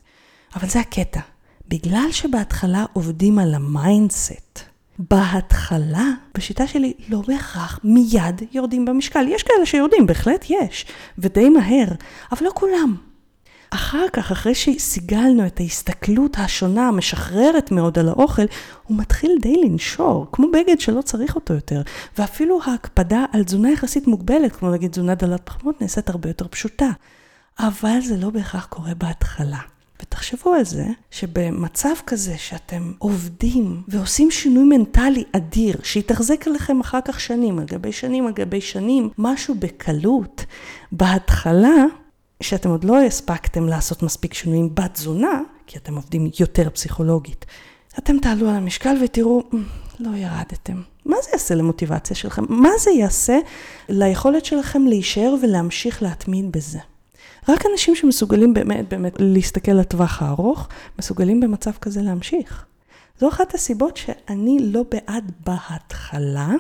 אבל 0.57 0.69
זה 0.69 0.81
הקטע. 0.81 1.21
בגלל 1.69 2.09
שבהתחלה 2.13 2.85
עובדים 2.93 3.39
על 3.39 3.55
ה 3.55 3.67
mindset, 3.67 4.61
בהתחלה, 4.99 6.11
בשיטה 6.35 6.67
שלי, 6.67 6.93
לא 7.09 7.23
בהכרח 7.27 7.81
מיד 7.85 8.43
יורדים 8.53 8.85
במשקל. 8.85 9.27
יש 9.29 9.43
כאלה 9.43 9.67
שיורדים, 9.67 10.07
בהחלט 10.07 10.45
יש, 10.49 10.87
ודי 11.19 11.49
מהר, 11.49 11.89
אבל 12.33 12.47
לא 12.47 12.51
כולם. 12.55 12.97
אחר 13.71 14.07
כך, 14.13 14.33
אחרי 14.33 14.55
שסיגלנו 14.55 15.47
את 15.47 15.61
ההסתכלות 15.61 16.39
השונה, 16.39 16.89
המשחררת 16.89 17.71
מאוד 17.71 17.99
על 17.99 18.09
האוכל, 18.09 18.43
הוא 18.87 18.99
מתחיל 18.99 19.39
די 19.43 19.57
לנשור, 19.65 20.27
כמו 20.33 20.47
בגד 20.53 20.81
שלא 20.81 21.03
צריך 21.03 21.35
אותו 21.35 21.55
יותר. 21.55 21.83
ואפילו 22.19 22.61
ההקפדה 22.65 23.25
על 23.33 23.45
תזונה 23.45 23.71
יחסית 23.71 24.07
מוגבלת, 24.07 24.57
כמו 24.57 24.71
נגיד 24.71 24.91
תזונה 24.91 25.15
דלת 25.15 25.41
פחמות, 25.45 25.81
נעשית 25.81 26.09
הרבה 26.09 26.29
יותר 26.31 26.49
פשוטה. 26.49 26.91
אבל 27.59 28.01
זה 28.01 28.17
לא 28.17 28.31
בהכרח 28.31 28.67
קורה 28.67 28.95
בהתחלה. 28.95 29.61
ותחשבו 30.15 30.55
על 30.55 30.65
זה 30.65 30.87
שבמצב 31.11 31.95
כזה 32.07 32.39
שאתם 32.39 32.93
עובדים 32.99 33.83
ועושים 33.89 34.31
שינוי 34.31 34.65
מנטלי 34.65 35.25
אדיר, 35.33 35.77
שיתחזק 35.83 36.47
עליכם 36.47 36.81
אחר 36.81 36.99
כך 37.05 37.21
שנים, 37.21 37.59
על 37.59 37.65
גבי 37.65 37.93
שנים, 37.93 38.27
על 38.27 38.33
גבי 38.33 38.61
שנים, 38.61 39.11
משהו 39.19 39.55
בקלות, 39.59 40.45
בהתחלה, 40.93 41.85
שאתם 42.41 42.71
עוד 42.71 42.85
לא 42.85 43.03
הספקתם 43.03 43.69
לעשות 43.69 44.03
מספיק 44.03 44.35
שינויים 44.35 44.75
בתזונה, 44.75 45.41
כי 45.67 45.79
אתם 45.79 45.95
עובדים 45.95 46.31
יותר 46.41 46.71
פסיכולוגית, 46.71 47.47
אתם 47.99 48.19
תעלו 48.19 48.49
על 48.49 48.55
המשקל 48.55 48.97
ותראו, 49.05 49.43
אמ, 49.55 49.63
לא 49.99 50.17
ירדתם. 50.17 50.83
מה 51.05 51.17
זה 51.23 51.29
יעשה 51.33 51.55
למוטיבציה 51.55 52.17
שלכם? 52.17 52.43
מה 52.49 52.71
זה 52.79 52.91
יעשה 52.91 53.39
ליכולת 53.89 54.45
שלכם 54.45 54.87
להישאר 54.87 55.35
ולהמשיך 55.43 56.03
להתמיד 56.03 56.53
בזה? 56.53 56.79
רק 57.49 57.67
אנשים 57.73 57.95
שמסוגלים 57.95 58.55
באמת 58.55 58.89
באמת 58.89 59.13
להסתכל 59.19 59.73
לטווח 59.73 60.23
הארוך, 60.23 60.69
מסוגלים 60.99 61.41
במצב 61.41 61.71
כזה 61.81 62.03
להמשיך. 62.03 62.65
זו 63.21 63.29
אחת 63.29 63.55
הסיבות 63.55 63.97
שאני 63.97 64.59
לא 64.61 64.85
בעד 64.91 65.33
בהתחלה, 65.47 66.51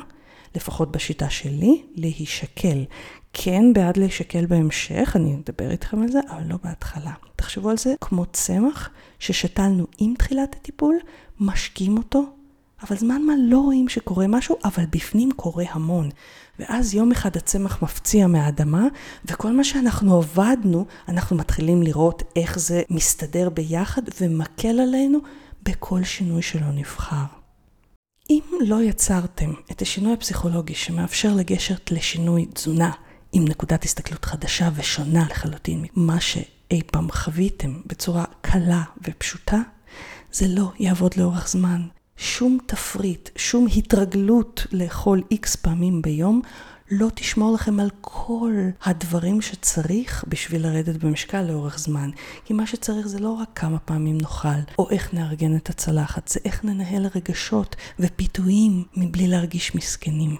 לפחות 0.54 0.92
בשיטה 0.92 1.30
שלי, 1.30 1.82
להישקל. 1.94 2.84
כן 3.32 3.72
בעד 3.72 3.96
להישקל 3.96 4.46
בהמשך, 4.46 5.12
אני 5.16 5.36
אדבר 5.44 5.70
איתכם 5.70 6.02
על 6.02 6.08
זה, 6.08 6.20
אבל 6.30 6.42
לא 6.48 6.56
בהתחלה. 6.64 7.12
תחשבו 7.36 7.70
על 7.70 7.76
זה 7.76 7.94
כמו 8.00 8.26
צמח 8.26 8.90
ששתלנו 9.18 9.86
עם 9.98 10.14
תחילת 10.18 10.54
הטיפול, 10.54 10.96
משקים 11.40 11.96
אותו, 11.96 12.24
אבל 12.88 12.96
זמן 12.96 13.22
מה 13.22 13.32
לא 13.38 13.58
רואים 13.58 13.88
שקורה 13.88 14.26
משהו, 14.26 14.56
אבל 14.64 14.84
בפנים 14.90 15.30
קורה 15.36 15.64
המון. 15.70 16.10
ואז 16.58 16.94
יום 16.94 17.12
אחד 17.12 17.36
הצמח 17.36 17.82
מפציע 17.82 18.26
מהאדמה, 18.26 18.86
וכל 19.24 19.52
מה 19.52 19.64
שאנחנו 19.64 20.16
עבדנו, 20.16 20.86
אנחנו 21.08 21.36
מתחילים 21.36 21.82
לראות 21.82 22.22
איך 22.36 22.58
זה 22.58 22.82
מסתדר 22.90 23.50
ביחד 23.50 24.02
ומקל 24.20 24.80
עלינו 24.80 25.18
בכל 25.62 26.04
שינוי 26.04 26.42
שלא 26.42 26.72
נבחר. 26.72 27.24
אם 28.30 28.42
לא 28.60 28.82
יצרתם 28.82 29.52
את 29.70 29.82
השינוי 29.82 30.12
הפסיכולוגי 30.12 30.74
שמאפשר 30.74 31.34
לגשת 31.34 31.90
לשינוי 31.90 32.46
תזונה 32.54 32.90
עם 33.32 33.44
נקודת 33.48 33.84
הסתכלות 33.84 34.24
חדשה 34.24 34.68
ושונה 34.74 35.26
לחלוטין 35.30 35.84
ממה 35.96 36.20
שאי 36.20 36.82
פעם 36.86 37.12
חוויתם 37.12 37.80
בצורה 37.86 38.24
קלה 38.40 38.82
ופשוטה, 39.08 39.58
זה 40.32 40.46
לא 40.48 40.72
יעבוד 40.78 41.14
לאורך 41.16 41.48
זמן. 41.48 41.80
שום 42.16 42.58
תפריט, 42.66 43.28
שום 43.36 43.66
התרגלות 43.76 44.66
לאכול 44.72 45.22
איקס 45.30 45.56
פעמים 45.56 46.02
ביום, 46.02 46.42
לא 46.90 47.08
תשמור 47.14 47.54
לכם 47.54 47.80
על 47.80 47.90
כל 48.00 48.52
הדברים 48.84 49.40
שצריך 49.40 50.24
בשביל 50.28 50.62
לרדת 50.62 51.04
במשקל 51.04 51.42
לאורך 51.42 51.78
זמן. 51.78 52.10
כי 52.44 52.54
מה 52.54 52.66
שצריך 52.66 53.06
זה 53.06 53.18
לא 53.18 53.28
רק 53.28 53.48
כמה 53.54 53.78
פעמים 53.78 54.18
נאכל, 54.18 54.48
או 54.78 54.90
איך 54.90 55.14
נארגן 55.14 55.56
את 55.56 55.70
הצלחת, 55.70 56.28
זה 56.28 56.40
איך 56.44 56.64
ננהל 56.64 57.06
רגשות 57.14 57.76
ופיתויים 57.98 58.84
מבלי 58.96 59.28
להרגיש 59.28 59.74
מסכנים. 59.74 60.36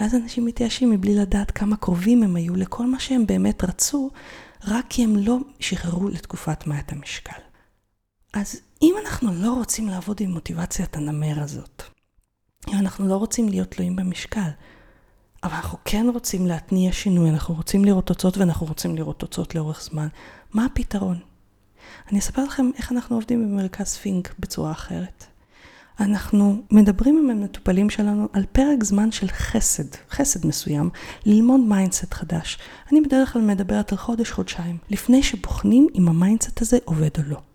ואז 0.00 0.14
אנשים 0.14 0.44
מתייאשים 0.44 0.90
מבלי 0.90 1.14
לדעת 1.14 1.50
כמה 1.50 1.76
קרובים 1.76 2.22
הם 2.22 2.36
היו 2.36 2.56
לכל 2.56 2.86
מה 2.86 3.00
שהם 3.00 3.26
באמת 3.26 3.64
רצו, 3.64 4.10
רק 4.64 4.86
כי 4.88 5.04
הם 5.04 5.16
לא 5.16 5.38
שחררו 5.60 6.08
לתקופת 6.08 6.66
מעט 6.66 6.92
המשקל. 6.92 7.40
אז 8.32 8.60
אם 8.82 8.94
אנחנו 9.04 9.34
לא 9.34 9.52
רוצים 9.52 9.88
לעבוד 9.88 10.20
עם 10.20 10.30
מוטיבציית 10.30 10.96
הנמר 10.96 11.42
הזאת, 11.42 11.82
אם 12.68 12.78
אנחנו 12.78 13.08
לא 13.08 13.16
רוצים 13.16 13.48
להיות 13.48 13.70
תלויים 13.70 13.96
במשקל, 13.96 14.50
אבל 15.42 15.52
אנחנו 15.52 15.78
כן 15.84 16.06
רוצים 16.12 16.46
להתניע 16.46 16.92
שינוי, 16.92 17.30
אנחנו 17.30 17.54
רוצים 17.54 17.84
לראות 17.84 18.06
תוצאות 18.06 18.38
ואנחנו 18.38 18.66
רוצים 18.66 18.96
לראות 18.96 19.18
תוצאות 19.18 19.54
לאורך 19.54 19.82
זמן, 19.82 20.08
מה 20.52 20.64
הפתרון? 20.64 21.18
אני 22.10 22.18
אספר 22.18 22.44
לכם 22.44 22.70
איך 22.76 22.92
אנחנו 22.92 23.16
עובדים 23.16 23.42
במרכז 23.42 23.96
פינק 23.96 24.34
בצורה 24.38 24.70
אחרת. 24.70 25.24
אנחנו 26.00 26.62
מדברים 26.70 27.18
עם 27.18 27.30
המטופלים 27.30 27.90
שלנו 27.90 28.28
על 28.32 28.44
פרק 28.52 28.84
זמן 28.84 29.12
של 29.12 29.28
חסד, 29.28 29.94
חסד 30.10 30.46
מסוים, 30.46 30.90
ללמוד 31.26 31.60
mindset 31.60 32.14
חדש. 32.14 32.58
אני 32.92 33.00
בדרך 33.00 33.32
כלל 33.32 33.42
מדברת 33.42 33.92
על 33.92 33.98
חודש-חודשיים, 33.98 34.78
לפני 34.90 35.22
שבוחנים 35.22 35.86
אם 35.94 36.08
ה 36.08 36.15
mindset 36.15 36.62
הזה 36.62 36.78
עובד 36.84 37.10
או 37.18 37.22
לא. 37.26 37.49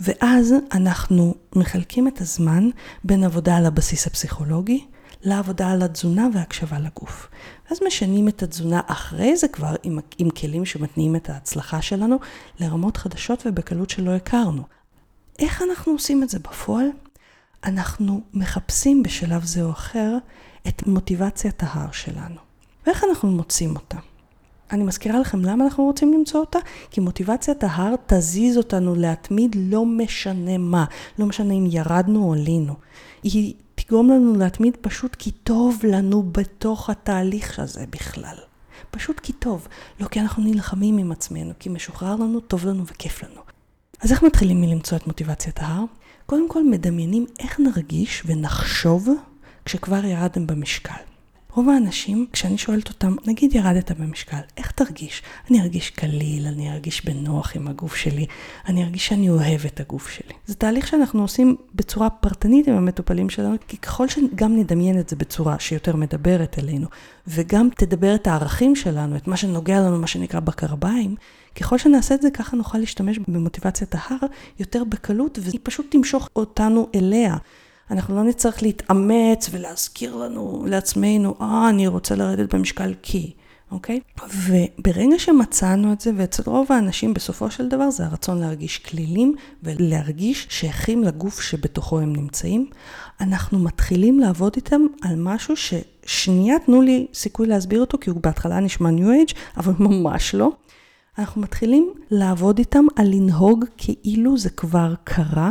ואז 0.00 0.54
אנחנו 0.72 1.34
מחלקים 1.56 2.08
את 2.08 2.20
הזמן 2.20 2.68
בין 3.04 3.24
עבודה 3.24 3.56
על 3.56 3.66
הבסיס 3.66 4.06
הפסיכולוגי 4.06 4.86
לעבודה 5.22 5.70
על 5.70 5.82
התזונה 5.82 6.28
והקשבה 6.34 6.78
לגוף. 6.78 7.28
ואז 7.68 7.78
משנים 7.86 8.28
את 8.28 8.42
התזונה 8.42 8.80
אחרי 8.86 9.36
זה 9.36 9.48
כבר 9.48 9.74
עם, 9.82 9.98
עם 10.18 10.30
כלים 10.30 10.64
שמתניעים 10.64 11.16
את 11.16 11.30
ההצלחה 11.30 11.82
שלנו 11.82 12.18
לרמות 12.60 12.96
חדשות 12.96 13.42
ובקלות 13.46 13.90
שלא 13.90 14.10
הכרנו. 14.10 14.62
איך 15.38 15.62
אנחנו 15.62 15.92
עושים 15.92 16.22
את 16.22 16.28
זה 16.28 16.38
בפועל? 16.38 16.86
אנחנו 17.64 18.20
מחפשים 18.34 19.02
בשלב 19.02 19.44
זה 19.44 19.62
או 19.62 19.70
אחר 19.70 20.16
את 20.68 20.86
מוטיבציית 20.86 21.62
ההר 21.62 21.92
שלנו. 21.92 22.40
ואיך 22.86 23.04
אנחנו 23.10 23.30
מוצאים 23.30 23.76
אותה? 23.76 23.98
אני 24.72 24.84
מזכירה 24.84 25.20
לכם 25.20 25.44
למה 25.44 25.64
אנחנו 25.64 25.84
רוצים 25.84 26.12
למצוא 26.12 26.40
אותה, 26.40 26.58
כי 26.90 27.00
מוטיבציית 27.00 27.64
ההר 27.64 27.94
תזיז 28.06 28.56
אותנו 28.56 28.94
להתמיד 28.94 29.56
לא 29.58 29.86
משנה 29.86 30.58
מה, 30.58 30.84
לא 31.18 31.26
משנה 31.26 31.54
אם 31.54 31.66
ירדנו 31.70 32.24
או 32.24 32.32
עלינו. 32.32 32.74
היא 33.22 33.54
תגרום 33.74 34.10
לנו 34.10 34.38
להתמיד 34.38 34.76
פשוט 34.80 35.14
כי 35.14 35.30
טוב 35.30 35.80
לנו 35.84 36.22
בתוך 36.22 36.90
התהליך 36.90 37.58
הזה 37.58 37.84
בכלל. 37.90 38.36
פשוט 38.90 39.20
כי 39.20 39.32
טוב, 39.32 39.68
לא 40.00 40.06
כי 40.06 40.20
אנחנו 40.20 40.42
נלחמים 40.42 40.98
עם 40.98 41.12
עצמנו, 41.12 41.52
כי 41.58 41.68
משוחרר 41.68 42.16
לנו, 42.16 42.40
טוב 42.40 42.66
לנו 42.66 42.86
וכיף 42.86 43.22
לנו. 43.22 43.40
אז 44.00 44.12
איך 44.12 44.22
מתחילים 44.22 44.60
מלמצוא 44.60 44.98
את 44.98 45.06
מוטיבציית 45.06 45.58
ההר? 45.58 45.84
קודם 46.26 46.48
כל 46.48 46.64
מדמיינים 46.64 47.26
איך 47.38 47.60
נרגיש 47.60 48.22
ונחשוב 48.26 49.08
כשכבר 49.64 50.04
ירדתם 50.04 50.46
במשקל. 50.46 51.15
רוב 51.56 51.68
האנשים, 51.68 52.26
כשאני 52.32 52.58
שואלת 52.58 52.88
אותם, 52.88 53.14
נגיד 53.26 53.54
ירדת 53.54 53.90
במשקל, 53.90 54.36
איך 54.56 54.70
תרגיש? 54.70 55.22
אני 55.50 55.60
ארגיש 55.60 55.90
קליל, 55.90 56.46
אני 56.46 56.72
ארגיש 56.72 57.04
בנוח 57.04 57.56
עם 57.56 57.68
הגוף 57.68 57.94
שלי, 57.96 58.26
אני 58.68 58.84
ארגיש 58.84 59.06
שאני 59.06 59.30
אוהב 59.30 59.60
את 59.66 59.80
הגוף 59.80 60.08
שלי. 60.08 60.32
זה 60.46 60.54
תהליך 60.54 60.86
שאנחנו 60.86 61.22
עושים 61.22 61.56
בצורה 61.74 62.10
פרטנית 62.10 62.68
עם 62.68 62.74
המטופלים 62.74 63.30
שלנו, 63.30 63.56
כי 63.68 63.76
ככל 63.76 64.08
שגם 64.08 64.56
נדמיין 64.56 65.00
את 65.00 65.08
זה 65.08 65.16
בצורה 65.16 65.58
שיותר 65.58 65.96
מדברת 65.96 66.58
אלינו, 66.58 66.86
וגם 67.26 67.68
תדבר 67.76 68.14
את 68.14 68.26
הערכים 68.26 68.76
שלנו, 68.76 69.16
את 69.16 69.28
מה 69.28 69.36
שנוגע 69.36 69.80
לנו, 69.80 69.98
מה 69.98 70.06
שנקרא 70.06 70.40
בקרביים, 70.40 71.14
ככל 71.60 71.78
שנעשה 71.78 72.14
את 72.14 72.22
זה, 72.22 72.30
ככה 72.30 72.56
נוכל 72.56 72.78
להשתמש 72.78 73.18
במוטיבציית 73.18 73.94
ההר 73.94 74.28
יותר 74.58 74.84
בקלות, 74.84 75.38
והיא 75.42 75.60
פשוט 75.62 75.86
תמשוך 75.90 76.28
אותנו 76.36 76.88
אליה. 76.94 77.36
אנחנו 77.90 78.16
לא 78.16 78.22
נצטרך 78.24 78.62
להתאמץ 78.62 79.48
ולהזכיר 79.50 80.16
לנו, 80.16 80.64
לעצמנו, 80.66 81.34
אה, 81.40 81.68
אני 81.68 81.86
רוצה 81.86 82.14
לרדת 82.14 82.54
במשקל 82.54 82.94
כי, 83.02 83.32
אוקיי? 83.70 84.00
וברגע 84.46 85.18
שמצאנו 85.18 85.92
את 85.92 86.00
זה, 86.00 86.10
ואצל 86.16 86.42
רוב 86.46 86.72
האנשים 86.72 87.14
בסופו 87.14 87.50
של 87.50 87.68
דבר 87.68 87.90
זה 87.90 88.04
הרצון 88.04 88.40
להרגיש 88.40 88.78
כלילים 88.78 89.34
ולהרגיש 89.62 90.46
שייכים 90.50 91.04
לגוף 91.04 91.40
שבתוכו 91.40 92.00
הם 92.00 92.12
נמצאים, 92.16 92.70
אנחנו 93.20 93.58
מתחילים 93.58 94.20
לעבוד 94.20 94.52
איתם 94.56 94.80
על 95.02 95.14
משהו 95.16 95.54
ששנייה 95.56 96.58
תנו 96.58 96.82
לי 96.82 97.06
סיכוי 97.14 97.46
להסביר 97.46 97.80
אותו, 97.80 97.98
כי 98.00 98.10
הוא 98.10 98.20
בהתחלה 98.22 98.60
נשמע 98.60 98.90
New 98.90 99.30
Age, 99.30 99.34
אבל 99.56 99.72
ממש 99.88 100.34
לא. 100.34 100.50
אנחנו 101.18 101.40
מתחילים 101.40 101.94
לעבוד 102.10 102.58
איתם 102.58 102.84
על 102.96 103.06
לנהוג 103.06 103.64
כאילו 103.76 104.38
זה 104.38 104.50
כבר 104.50 104.94
קרה 105.04 105.50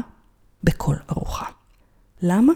בכל 0.64 0.96
ארוחה. 1.12 1.46
למה? 2.22 2.54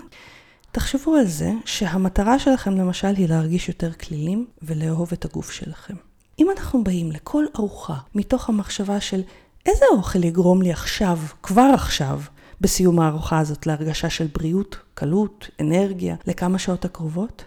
תחשבו 0.71 1.15
על 1.15 1.25
זה 1.25 1.51
שהמטרה 1.65 2.39
שלכם 2.39 2.77
למשל 2.77 3.07
היא 3.17 3.29
להרגיש 3.29 3.67
יותר 3.67 3.93
כלילים 3.93 4.47
ולאהוב 4.61 5.09
את 5.13 5.25
הגוף 5.25 5.51
שלכם. 5.51 5.93
אם 6.39 6.47
אנחנו 6.51 6.83
באים 6.83 7.11
לכל 7.11 7.45
ארוחה 7.55 7.97
מתוך 8.15 8.49
המחשבה 8.49 8.99
של 8.99 9.21
איזה 9.65 9.85
אוכל 9.91 10.23
יגרום 10.23 10.61
לי 10.61 10.71
עכשיו, 10.71 11.19
כבר 11.43 11.71
עכשיו, 11.73 12.21
בסיום 12.61 12.99
הארוחה 12.99 13.39
הזאת 13.39 13.67
להרגשה 13.67 14.09
של 14.09 14.27
בריאות, 14.33 14.77
קלות, 14.93 15.49
אנרגיה, 15.59 16.15
לכמה 16.27 16.59
שעות 16.59 16.85
הקרובות? 16.85 17.43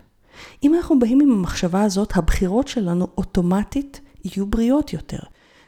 אם 0.62 0.74
אנחנו 0.74 0.98
באים 0.98 1.20
עם 1.20 1.32
המחשבה 1.32 1.82
הזאת, 1.82 2.16
הבחירות 2.16 2.68
שלנו 2.68 3.06
אוטומטית 3.18 4.00
יהיו 4.24 4.46
בריאות 4.46 4.92
יותר. 4.92 5.18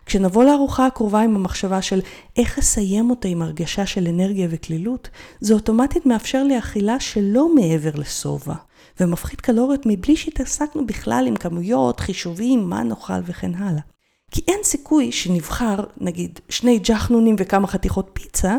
כשנבוא 0.07 0.45
לארוחה 0.45 0.87
הקרובה 0.87 1.21
עם 1.21 1.37
המחשבה 1.37 1.83
של 1.83 2.01
איך 2.37 2.59
אסיים 2.59 3.11
אותה 3.11 3.29
עם 3.29 3.43
הרגשה 3.43 3.87
של 3.87 4.09
אנרגיה 4.09 4.49
וקלילות, 4.51 5.09
זה 5.41 5.55
אוטומטית 5.55 6.07
מאפשר 6.07 6.43
לי 6.43 6.59
אכילה 6.59 7.01
שלא 7.01 7.55
מעבר 7.55 7.91
לשובע, 7.95 8.55
ומפחית 9.01 9.41
קלוריות 9.41 9.83
מבלי 9.87 10.17
שהתעסקנו 10.17 10.87
בכלל 10.87 11.25
עם 11.29 11.37
כמויות, 11.37 12.01
חישובים, 12.01 12.71
מה 12.71 12.83
נאכל 12.83 13.21
וכן 13.25 13.55
הלאה. 13.55 13.83
כי 14.31 14.41
אין 14.49 14.59
סיכוי 14.63 15.13
שנבחר, 15.13 15.77
נגיד, 16.01 16.41
שני 16.49 16.79
ג'חנונים 16.79 17.37
וכמה 17.39 17.67
חתיכות 17.67 18.11
פיצה, 18.13 18.57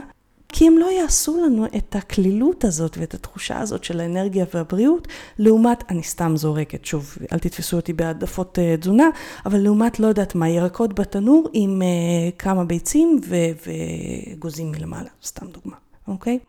כי 0.57 0.67
הם 0.67 0.77
לא 0.77 0.85
יעשו 0.85 1.37
לנו 1.45 1.65
את 1.65 1.95
הקלילות 1.95 2.63
הזאת 2.63 2.97
ואת 2.97 3.13
התחושה 3.13 3.59
הזאת 3.59 3.83
של 3.83 3.99
האנרגיה 3.99 4.45
והבריאות, 4.53 5.07
לעומת, 5.39 5.83
אני 5.91 6.03
סתם 6.03 6.37
זורקת, 6.37 6.85
שוב, 6.85 7.17
אל 7.31 7.39
תתפסו 7.39 7.75
אותי 7.75 7.93
בהעדפות 7.93 8.57
uh, 8.57 8.81
תזונה, 8.81 9.09
אבל 9.45 9.59
לעומת, 9.59 9.99
לא 9.99 10.07
יודעת 10.07 10.35
מה, 10.35 10.49
ירקות 10.49 10.99
בתנור 10.99 11.49
עם 11.53 11.81
uh, 11.81 12.35
כמה 12.39 12.65
ביצים 12.65 13.21
וגוזים 14.35 14.71
מלמעלה, 14.71 15.09
סתם 15.23 15.45
דוגמה, 15.47 15.75
אוקיי? 16.07 16.39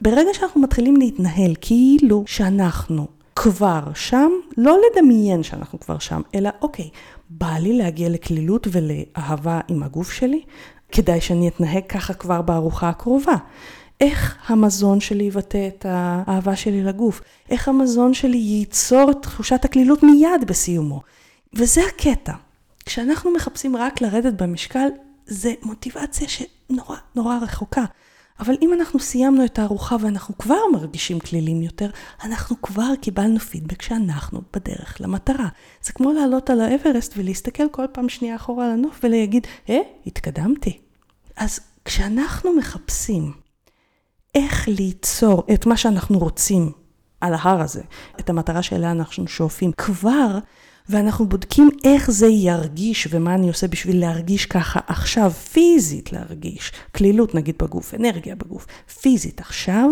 ברגע 0.00 0.30
שאנחנו 0.32 0.60
מתחילים 0.60 0.96
להתנהל 0.96 1.54
כאילו 1.60 2.24
שאנחנו 2.26 3.06
כבר 3.36 3.82
שם, 3.94 4.30
לא 4.56 4.78
לדמיין 4.90 5.42
שאנחנו 5.42 5.80
כבר 5.80 5.98
שם, 5.98 6.20
אלא 6.34 6.50
אוקיי, 6.62 6.90
בא 7.30 7.52
לי 7.60 7.78
להגיע 7.78 8.08
לקלילות 8.08 8.66
ולאהבה 8.70 9.60
עם 9.68 9.82
הגוף 9.82 10.12
שלי, 10.12 10.42
כדאי 10.92 11.20
שאני 11.20 11.48
אתנהג 11.48 11.86
ככה 11.88 12.14
כבר 12.14 12.42
בארוחה 12.42 12.88
הקרובה. 12.88 13.34
איך 14.00 14.36
המזון 14.46 15.00
שלי 15.00 15.24
יבטא 15.24 15.68
את 15.68 15.86
האהבה 15.88 16.56
שלי 16.56 16.82
לגוף? 16.82 17.20
איך 17.50 17.68
המזון 17.68 18.14
שלי 18.14 18.36
ייצור 18.36 19.10
את 19.10 19.16
תחושת 19.22 19.64
הקלילות 19.64 20.02
מיד 20.02 20.44
בסיומו? 20.46 21.00
וזה 21.54 21.80
הקטע. 21.88 22.32
כשאנחנו 22.86 23.30
מחפשים 23.30 23.76
רק 23.76 24.00
לרדת 24.00 24.42
במשקל, 24.42 24.88
זה 25.26 25.52
מוטיבציה 25.62 26.28
שנורא 26.28 26.96
נורא 27.14 27.38
רחוקה. 27.42 27.84
אבל 28.40 28.54
אם 28.62 28.74
אנחנו 28.74 29.00
סיימנו 29.00 29.44
את 29.44 29.58
הארוחה 29.58 29.96
ואנחנו 30.00 30.38
כבר 30.38 30.58
מרגישים 30.72 31.20
כלילים 31.20 31.62
יותר, 31.62 31.90
אנחנו 32.24 32.62
כבר 32.62 32.92
קיבלנו 33.00 33.40
פידבק 33.40 33.82
שאנחנו 33.82 34.40
בדרך 34.52 34.96
למטרה. 35.00 35.48
זה 35.82 35.92
כמו 35.92 36.12
לעלות 36.12 36.50
על 36.50 36.60
האברסט 36.60 37.14
ולהסתכל 37.16 37.68
כל 37.70 37.84
פעם 37.92 38.08
שנייה 38.08 38.36
אחורה 38.36 38.64
על 38.64 38.70
הנוף 38.70 39.00
ולהגיד, 39.02 39.46
אה, 39.70 39.78
התקדמתי. 40.06 40.78
אז 41.36 41.60
כשאנחנו 41.84 42.52
מחפשים 42.52 43.32
איך 44.34 44.68
ליצור 44.68 45.42
את 45.54 45.66
מה 45.66 45.76
שאנחנו 45.76 46.18
רוצים 46.18 46.72
על 47.20 47.34
ההר 47.34 47.60
הזה, 47.60 47.82
את 48.20 48.30
המטרה 48.30 48.62
שאליה 48.62 48.90
אנחנו 48.90 49.28
שואפים 49.28 49.72
כבר, 49.72 50.38
ואנחנו 50.88 51.28
בודקים 51.28 51.70
איך 51.84 52.10
זה 52.10 52.26
ירגיש 52.26 53.08
ומה 53.10 53.34
אני 53.34 53.48
עושה 53.48 53.68
בשביל 53.68 54.00
להרגיש 54.00 54.46
ככה 54.46 54.80
עכשיו, 54.86 55.30
פיזית 55.30 56.12
להרגיש, 56.12 56.72
כלילות 56.96 57.34
נגיד 57.34 57.54
בגוף, 57.62 57.94
אנרגיה 57.94 58.34
בגוף, 58.34 58.66
פיזית 59.00 59.40
עכשיו, 59.40 59.90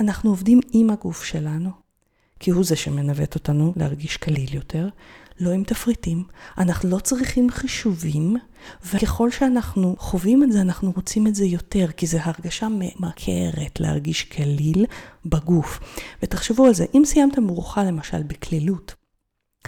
אנחנו 0.00 0.30
עובדים 0.30 0.60
עם 0.72 0.90
הגוף 0.90 1.24
שלנו, 1.24 1.70
כי 2.40 2.50
הוא 2.50 2.64
זה 2.64 2.76
שמנווט 2.76 3.34
אותנו 3.34 3.72
להרגיש 3.76 4.16
קליל 4.16 4.54
יותר, 4.54 4.88
לא 5.40 5.50
עם 5.50 5.64
תפריטים, 5.64 6.24
אנחנו 6.58 6.90
לא 6.90 6.98
צריכים 6.98 7.50
חישובים, 7.50 8.36
וככל 8.92 9.30
שאנחנו 9.30 9.96
חווים 9.98 10.42
את 10.42 10.52
זה, 10.52 10.60
אנחנו 10.60 10.92
רוצים 10.96 11.26
את 11.26 11.34
זה 11.34 11.44
יותר, 11.44 11.86
כי 11.96 12.06
זו 12.06 12.18
הרגשה 12.22 12.68
ממכרת 12.70 13.80
להרגיש 13.80 14.22
קליל 14.22 14.86
בגוף. 15.26 15.80
ותחשבו 16.22 16.66
על 16.66 16.74
זה, 16.74 16.86
אם 16.94 17.02
סיימתם 17.04 17.48
ארוחה 17.48 17.84
למשל 17.84 18.22
בקלילות, 18.22 18.94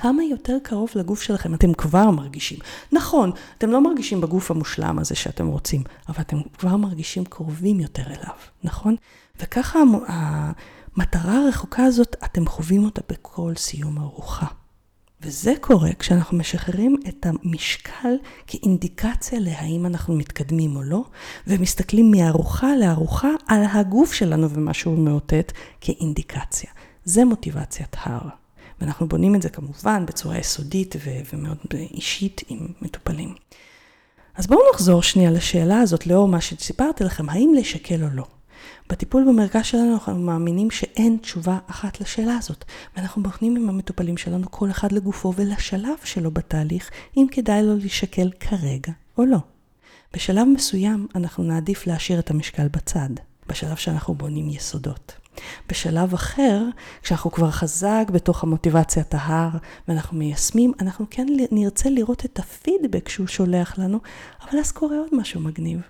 כמה 0.00 0.24
יותר 0.24 0.56
קרוב 0.62 0.90
לגוף 0.94 1.22
שלכם 1.22 1.54
אתם 1.54 1.74
כבר 1.74 2.10
מרגישים. 2.10 2.58
נכון, 2.92 3.30
אתם 3.58 3.70
לא 3.70 3.80
מרגישים 3.80 4.20
בגוף 4.20 4.50
המושלם 4.50 4.98
הזה 4.98 5.14
שאתם 5.14 5.46
רוצים, 5.46 5.82
אבל 6.08 6.20
אתם 6.20 6.36
כבר 6.58 6.76
מרגישים 6.76 7.24
קרובים 7.24 7.80
יותר 7.80 8.06
אליו, 8.06 8.34
נכון? 8.64 8.96
וככה 9.40 9.78
המטרה 10.06 11.44
הרחוקה 11.44 11.84
הזאת, 11.84 12.16
אתם 12.24 12.46
חווים 12.46 12.84
אותה 12.84 13.00
בכל 13.08 13.52
סיום 13.56 13.98
ארוחה. 13.98 14.46
וזה 15.22 15.52
קורה 15.60 15.90
כשאנחנו 15.98 16.38
משחררים 16.38 16.96
את 17.08 17.26
המשקל 17.26 18.14
כאינדיקציה 18.46 19.38
להאם 19.40 19.86
אנחנו 19.86 20.14
מתקדמים 20.14 20.76
או 20.76 20.82
לא, 20.82 21.04
ומסתכלים 21.46 22.10
מארוחה 22.10 22.76
לארוחה 22.76 23.28
על 23.46 23.62
הגוף 23.72 24.12
שלנו 24.12 24.50
ומה 24.50 24.74
שהוא 24.74 24.98
מאותת 24.98 25.52
כאינדיקציה. 25.80 26.70
זה 27.04 27.24
מוטיבציית 27.24 27.96
הר. 28.00 28.28
ואנחנו 28.80 29.08
בונים 29.08 29.34
את 29.34 29.42
זה 29.42 29.48
כמובן 29.48 30.06
בצורה 30.06 30.38
יסודית 30.38 30.96
ו- 31.04 31.34
ומאוד 31.34 31.58
אישית 31.74 32.40
עם 32.48 32.68
מטופלים. 32.82 33.34
אז 34.34 34.46
בואו 34.46 34.60
נחזור 34.74 35.02
שנייה 35.02 35.30
לשאלה 35.30 35.80
הזאת 35.80 36.06
לאור 36.06 36.28
מה 36.28 36.40
שסיפרתי 36.40 37.04
לכם, 37.04 37.30
האם 37.30 37.54
לשקל 37.56 38.04
או 38.04 38.08
לא. 38.12 38.24
בטיפול 38.88 39.24
במרכז 39.28 39.64
שלנו 39.64 39.94
אנחנו 39.94 40.18
מאמינים 40.18 40.70
שאין 40.70 41.16
תשובה 41.22 41.58
אחת 41.66 42.00
לשאלה 42.00 42.36
הזאת, 42.38 42.64
ואנחנו 42.96 43.22
בוחנים 43.22 43.56
עם 43.56 43.68
המטופלים 43.68 44.16
שלנו 44.16 44.50
כל 44.50 44.70
אחד 44.70 44.92
לגופו 44.92 45.32
ולשלב 45.36 45.96
שלו 46.04 46.30
בתהליך, 46.30 46.90
אם 47.16 47.26
כדאי 47.30 47.62
לו 47.62 47.76
להישקל 47.76 48.30
כרגע 48.40 48.92
או 49.18 49.24
לא. 49.24 49.38
בשלב 50.14 50.46
מסוים 50.46 51.06
אנחנו 51.14 51.44
נעדיף 51.44 51.86
להשאיר 51.86 52.18
את 52.18 52.30
המשקל 52.30 52.68
בצד, 52.68 53.10
בשלב 53.48 53.76
שאנחנו 53.76 54.14
בונים 54.14 54.50
יסודות. 54.50 55.19
בשלב 55.68 56.14
אחר, 56.14 56.62
כשאנחנו 57.02 57.30
כבר 57.30 57.50
חזק 57.50 58.04
בתוך 58.12 58.42
המוטיבציית 58.42 59.14
ההר 59.14 59.50
ואנחנו 59.88 60.18
מיישמים, 60.18 60.72
אנחנו 60.80 61.06
כן 61.10 61.26
נרצה 61.50 61.90
לראות 61.90 62.24
את 62.24 62.38
הפידבק 62.38 63.08
שהוא 63.08 63.26
שולח 63.26 63.78
לנו, 63.78 63.98
אבל 64.42 64.58
אז 64.58 64.72
קורה 64.72 64.98
עוד 64.98 65.08
משהו 65.12 65.40
מגניב. 65.40 65.80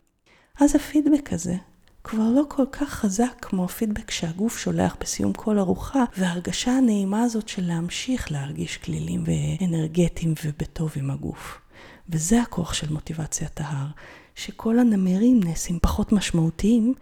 אז 0.61 0.76
הפידבק 0.76 1.33
הזה 1.33 1.57
כבר 2.05 2.29
לא 2.35 2.42
כל 2.48 2.64
כך 2.72 2.88
חזק 2.88 3.33
כמו 3.40 3.64
הפידבק 3.64 4.11
שהגוף 4.11 4.59
שולח 4.59 4.96
בסיום 5.00 5.33
כל 5.33 5.59
ארוחה, 5.59 6.05
וההרגשה 6.16 6.70
הנעימה 6.70 7.22
הזאת 7.22 7.48
של 7.48 7.66
להמשיך 7.66 8.33
להרגיש 8.33 8.76
כלילים 8.76 9.24
ואנרגטיים 9.26 10.35
ובטוב 10.44 10.92
עם 10.96 11.11
הגוף. 11.11 11.61
וזה 12.09 12.42
הכוח 12.42 12.74
של 12.74 12.92
מוטיבציית 12.92 13.61
ההר, 13.61 13.87
שכל 14.35 14.79
הנמרים 14.79 15.40
נעשים 15.42 15.79
פחות 15.83 16.12
משמעותיים, 16.12 16.94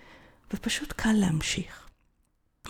ופשוט 0.54 0.92
קל 0.92 1.12
להמשיך. 1.12 1.87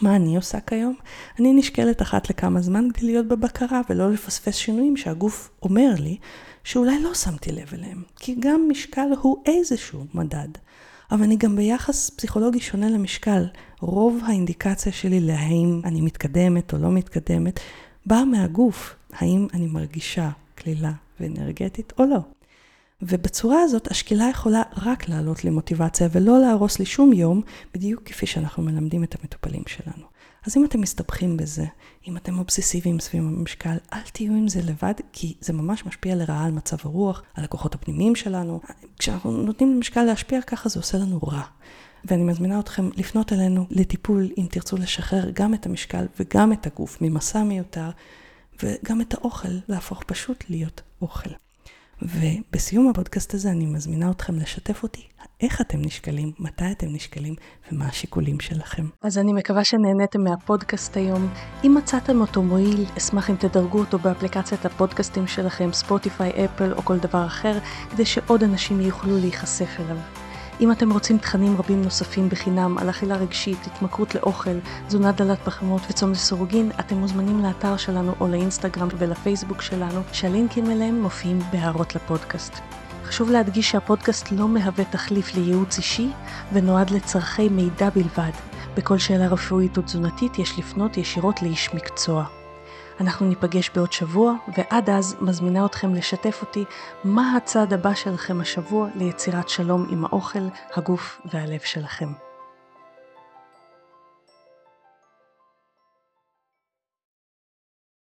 מה 0.02 0.16
אני 0.16 0.36
עושה 0.36 0.60
כיום? 0.60 0.94
אני 1.40 1.52
נשקלת 1.52 2.02
אחת 2.02 2.30
לכמה 2.30 2.60
זמן 2.60 2.88
כדי 2.94 3.06
להיות 3.06 3.28
בבקרה 3.28 3.80
ולא 3.90 4.12
לפספס 4.12 4.54
שינויים 4.54 4.96
שהגוף 4.96 5.50
אומר 5.62 5.94
לי 5.98 6.16
שאולי 6.64 7.02
לא 7.02 7.14
שמתי 7.14 7.52
לב 7.52 7.74
אליהם, 7.74 8.02
כי 8.16 8.36
גם 8.38 8.68
משקל 8.68 9.08
הוא 9.20 9.42
איזשהו 9.46 10.04
מדד. 10.14 10.48
אבל 11.10 11.22
אני 11.22 11.36
גם 11.36 11.56
ביחס 11.56 12.10
פסיכולוגי 12.10 12.60
שונה 12.60 12.90
למשקל. 12.90 13.46
רוב 13.80 14.22
האינדיקציה 14.26 14.92
שלי 14.92 15.20
להאם 15.20 15.80
אני 15.84 16.00
מתקדמת 16.00 16.72
או 16.72 16.78
לא 16.78 16.90
מתקדמת, 16.90 17.60
באה 18.06 18.24
מהגוף, 18.24 18.96
האם 19.12 19.46
אני 19.54 19.66
מרגישה 19.66 20.30
כלילה 20.58 20.92
ואנרגטית 21.20 21.92
או 21.98 22.04
לא. 22.04 22.18
ובצורה 23.02 23.62
הזאת 23.62 23.90
השקילה 23.90 24.28
יכולה 24.30 24.62
רק 24.76 25.08
לעלות 25.08 25.44
לי 25.44 25.50
מוטיבציה 25.50 26.08
ולא 26.12 26.40
להרוס 26.40 26.78
לי 26.78 26.86
שום 26.86 27.12
יום, 27.12 27.42
בדיוק 27.74 28.02
כפי 28.04 28.26
שאנחנו 28.26 28.62
מלמדים 28.62 29.04
את 29.04 29.16
המטופלים 29.20 29.62
שלנו. 29.66 30.06
אז 30.46 30.56
אם 30.56 30.64
אתם 30.64 30.80
מסתבכים 30.80 31.36
בזה, 31.36 31.64
אם 32.08 32.16
אתם 32.16 32.38
אובססיביים 32.38 33.00
סביב 33.00 33.22
המשקל, 33.22 33.76
אל 33.92 34.00
תהיו 34.12 34.32
עם 34.32 34.48
זה 34.48 34.60
לבד, 34.62 34.94
כי 35.12 35.34
זה 35.40 35.52
ממש 35.52 35.86
משפיע 35.86 36.14
לרעה 36.14 36.44
על 36.44 36.52
מצב 36.52 36.76
הרוח, 36.84 37.22
על 37.34 37.44
הכוחות 37.44 37.74
הפנימיים 37.74 38.16
שלנו. 38.16 38.60
כשאנחנו 38.98 39.30
נותנים 39.30 39.74
למשקל 39.74 40.02
להשפיע 40.02 40.42
ככה, 40.42 40.68
זה 40.68 40.78
עושה 40.78 40.98
לנו 40.98 41.18
רע. 41.18 41.42
ואני 42.04 42.22
מזמינה 42.22 42.60
אתכם 42.60 42.90
לפנות 42.96 43.32
אלינו 43.32 43.66
לטיפול 43.70 44.28
אם 44.38 44.46
תרצו 44.50 44.76
לשחרר 44.76 45.30
גם 45.32 45.54
את 45.54 45.66
המשקל 45.66 46.06
וגם 46.20 46.52
את 46.52 46.66
הגוף 46.66 46.98
ממסע 47.00 47.42
מיותר, 47.42 47.90
וגם 48.62 49.00
את 49.00 49.14
האוכל 49.14 49.58
להפוך 49.68 50.02
פשוט 50.06 50.44
להיות 50.48 50.80
אוכל. 51.02 51.30
ובסיום 52.02 52.88
הפודקאסט 52.88 53.34
הזה 53.34 53.50
אני 53.50 53.66
מזמינה 53.66 54.10
אתכם 54.10 54.36
לשתף 54.36 54.82
אותי 54.82 55.08
איך 55.40 55.60
אתם 55.60 55.78
נשקלים, 55.80 56.32
מתי 56.38 56.64
אתם 56.72 56.86
נשקלים 56.90 57.34
ומה 57.72 57.86
השיקולים 57.86 58.40
שלכם. 58.40 58.86
אז 59.02 59.18
אני 59.18 59.32
מקווה 59.32 59.64
שנהניתם 59.64 60.24
מהפודקאסט 60.24 60.96
היום. 60.96 61.28
אם 61.64 61.74
מצאתם 61.78 62.20
אותו 62.20 62.42
מועיל, 62.42 62.84
אשמח 62.98 63.30
אם 63.30 63.36
תדרגו 63.36 63.78
אותו 63.78 63.98
באפליקציית 63.98 64.66
הפודקאסטים 64.66 65.26
שלכם, 65.26 65.72
ספוטיפיי, 65.72 66.44
אפל 66.44 66.72
או 66.72 66.82
כל 66.82 66.98
דבר 66.98 67.26
אחר, 67.26 67.58
כדי 67.90 68.04
שעוד 68.04 68.42
אנשים 68.42 68.80
יוכלו 68.80 69.18
להיחשף 69.18 69.80
אליו. 69.80 70.17
אם 70.60 70.72
אתם 70.72 70.92
רוצים 70.92 71.18
תכנים 71.18 71.56
רבים 71.56 71.82
נוספים 71.82 72.28
בחינם 72.28 72.78
על 72.78 72.90
אכילה 72.90 73.16
רגשית, 73.16 73.58
התמכרות 73.66 74.14
לאוכל, 74.14 74.58
תזונה 74.86 75.12
דלת 75.12 75.38
פחמות 75.44 75.82
וצום 75.90 76.12
לסירוגין, 76.12 76.70
אתם 76.80 76.96
מוזמנים 76.96 77.42
לאתר 77.42 77.76
שלנו 77.76 78.14
או 78.20 78.28
לאינסטגרם 78.28 78.88
ולפייסבוק 78.98 79.62
שלנו, 79.62 80.00
שהלינקים 80.12 80.70
אליהם 80.70 81.02
מופיעים 81.02 81.38
בהערות 81.52 81.94
לפודקאסט. 81.94 82.52
חשוב 83.04 83.30
להדגיש 83.30 83.70
שהפודקאסט 83.70 84.32
לא 84.32 84.48
מהווה 84.48 84.84
תחליף 84.84 85.34
לייעוץ 85.34 85.76
אישי 85.78 86.10
ונועד 86.52 86.90
לצורכי 86.90 87.48
מידע 87.48 87.90
בלבד. 87.90 88.32
בכל 88.76 88.98
שאלה 88.98 89.28
רפואית 89.28 89.76
או 89.76 89.82
תזונתית 89.82 90.38
יש 90.38 90.58
לפנות 90.58 90.96
ישירות 90.96 91.42
לאיש 91.42 91.74
מקצוע. 91.74 92.37
אנחנו 93.00 93.26
ניפגש 93.26 93.70
בעוד 93.74 93.92
שבוע, 93.92 94.34
ועד 94.56 94.90
אז 94.90 95.16
מזמינה 95.20 95.66
אתכם 95.66 95.94
לשתף 95.94 96.38
אותי 96.40 96.64
מה 97.04 97.36
הצעד 97.36 97.72
הבא 97.72 97.94
שלכם 97.94 98.40
השבוע 98.40 98.88
ליצירת 98.94 99.48
שלום 99.48 99.86
עם 99.90 100.04
האוכל, 100.04 100.48
הגוף 100.76 101.20
והלב 101.24 101.60
שלכם. 101.60 102.27